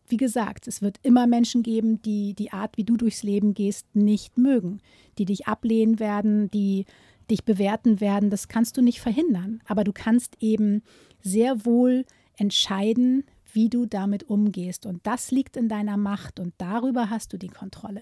wie 0.07 0.17
gesagt, 0.17 0.67
es 0.67 0.81
wird 0.81 0.97
immer 1.03 1.25
Menschen 1.25 1.63
geben, 1.63 2.01
die 2.01 2.33
die 2.33 2.51
Art, 2.51 2.77
wie 2.77 2.83
du 2.83 2.97
durchs 2.97 3.23
Leben 3.23 3.53
gehst, 3.53 3.95
nicht 3.95 4.37
mögen, 4.37 4.81
die 5.17 5.25
dich 5.25 5.47
ablehnen 5.47 5.99
werden, 5.99 6.51
die 6.51 6.85
dich 7.31 7.45
bewerten 7.45 8.01
werden. 8.01 8.29
Das 8.29 8.49
kannst 8.49 8.75
du 8.75 8.81
nicht 8.81 8.99
verhindern. 8.99 9.61
Aber 9.65 9.85
du 9.85 9.93
kannst 9.93 10.35
eben 10.41 10.83
sehr 11.21 11.65
wohl 11.65 12.05
entscheiden, 12.35 13.23
wie 13.53 13.69
du 13.69 13.85
damit 13.85 14.29
umgehst. 14.29 14.85
Und 14.85 15.05
das 15.05 15.31
liegt 15.31 15.57
in 15.57 15.69
deiner 15.69 15.97
Macht 15.97 16.39
und 16.39 16.53
darüber 16.57 17.09
hast 17.09 17.33
du 17.33 17.37
die 17.37 17.49
Kontrolle. 17.49 18.01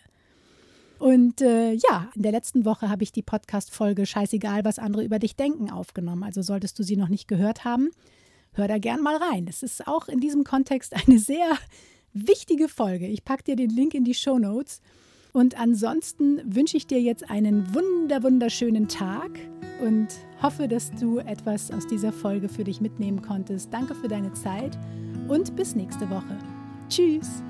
Und 1.02 1.42
äh, 1.42 1.74
ja, 1.74 2.12
in 2.16 2.22
der 2.22 2.32
letzten 2.32 2.64
Woche 2.64 2.90
habe 2.90 3.04
ich 3.04 3.12
die 3.12 3.24
Podcast-Folge 3.24 4.06
Scheißegal, 4.06 4.64
was 4.64 4.78
andere 4.78 5.04
über 5.04 5.18
dich 5.18 5.36
denken 5.36 5.72
aufgenommen. 5.72 6.24
Also 6.24 6.44
solltest 6.44 6.78
du 6.78 6.84
sie 6.84 6.96
noch 6.96 7.10
nicht 7.10 7.28
gehört 7.28 7.66
haben, 7.66 7.90
hör 8.54 8.68
da 8.68 8.78
gern 8.78 9.02
mal 9.02 9.16
rein. 9.16 9.48
Es 9.50 9.64
ist 9.64 9.88
auch 9.88 10.08
in 10.08 10.20
diesem 10.20 10.44
Kontext 10.44 10.94
eine 11.08 11.18
sehr 11.18 11.58
wichtige 12.14 12.68
Folge. 12.68 13.08
Ich 13.08 13.26
packe 13.26 13.44
dir 13.44 13.56
den 13.56 13.72
Link 13.72 13.94
in 13.94 14.04
die 14.04 14.14
Show 14.14 14.38
Notes. 14.38 14.82
Und 15.34 15.58
ansonsten 15.58 16.42
wünsche 16.46 16.78
ich 16.78 16.88
dir 16.88 17.02
jetzt 17.02 17.30
einen 17.30 17.74
wunder, 17.74 18.22
wunderschönen 18.22 18.88
Tag 18.88 19.40
und 19.82 20.08
hoffe, 20.42 20.68
dass 20.68 20.92
du 20.92 21.20
etwas 21.20 21.72
aus 21.72 21.88
dieser 21.88 22.12
Folge 22.12 22.50
für 22.50 22.66
dich 22.66 22.82
mitnehmen 22.82 23.22
konntest. 23.22 23.74
Danke 23.74 23.96
für 23.96 24.10
deine 24.10 24.34
Zeit 24.34 24.78
und 25.32 25.56
bis 25.56 25.76
nächste 25.76 26.10
Woche. 26.10 26.38
Tschüss! 26.90 27.42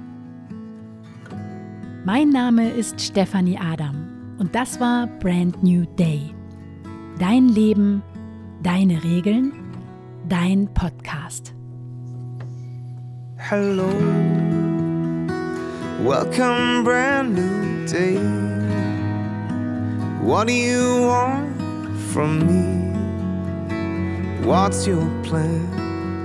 Mein 2.05 2.29
Name 2.29 2.69
ist 2.69 3.01
Stefanie 3.01 3.57
Adam 3.57 4.35
und 4.37 4.53
das 4.53 4.79
war 4.79 5.07
Brand 5.19 5.63
New 5.63 5.85
Day. 5.97 6.33
Dein 7.17 7.49
Leben, 7.49 8.03
deine 8.61 9.03
Regeln, 9.03 9.51
dein 10.29 10.71
Podcast. 10.73 11.53
Hello, 13.37 13.89
welcome, 16.03 16.83
brand 16.83 17.33
new 17.33 17.85
day. 17.87 18.19
What 20.21 20.47
do 20.47 20.53
you 20.53 21.07
want 21.07 21.49
from 22.13 22.45
me? 22.45 22.93
What's 24.43 24.85
your 24.87 25.07
plan? 25.23 25.80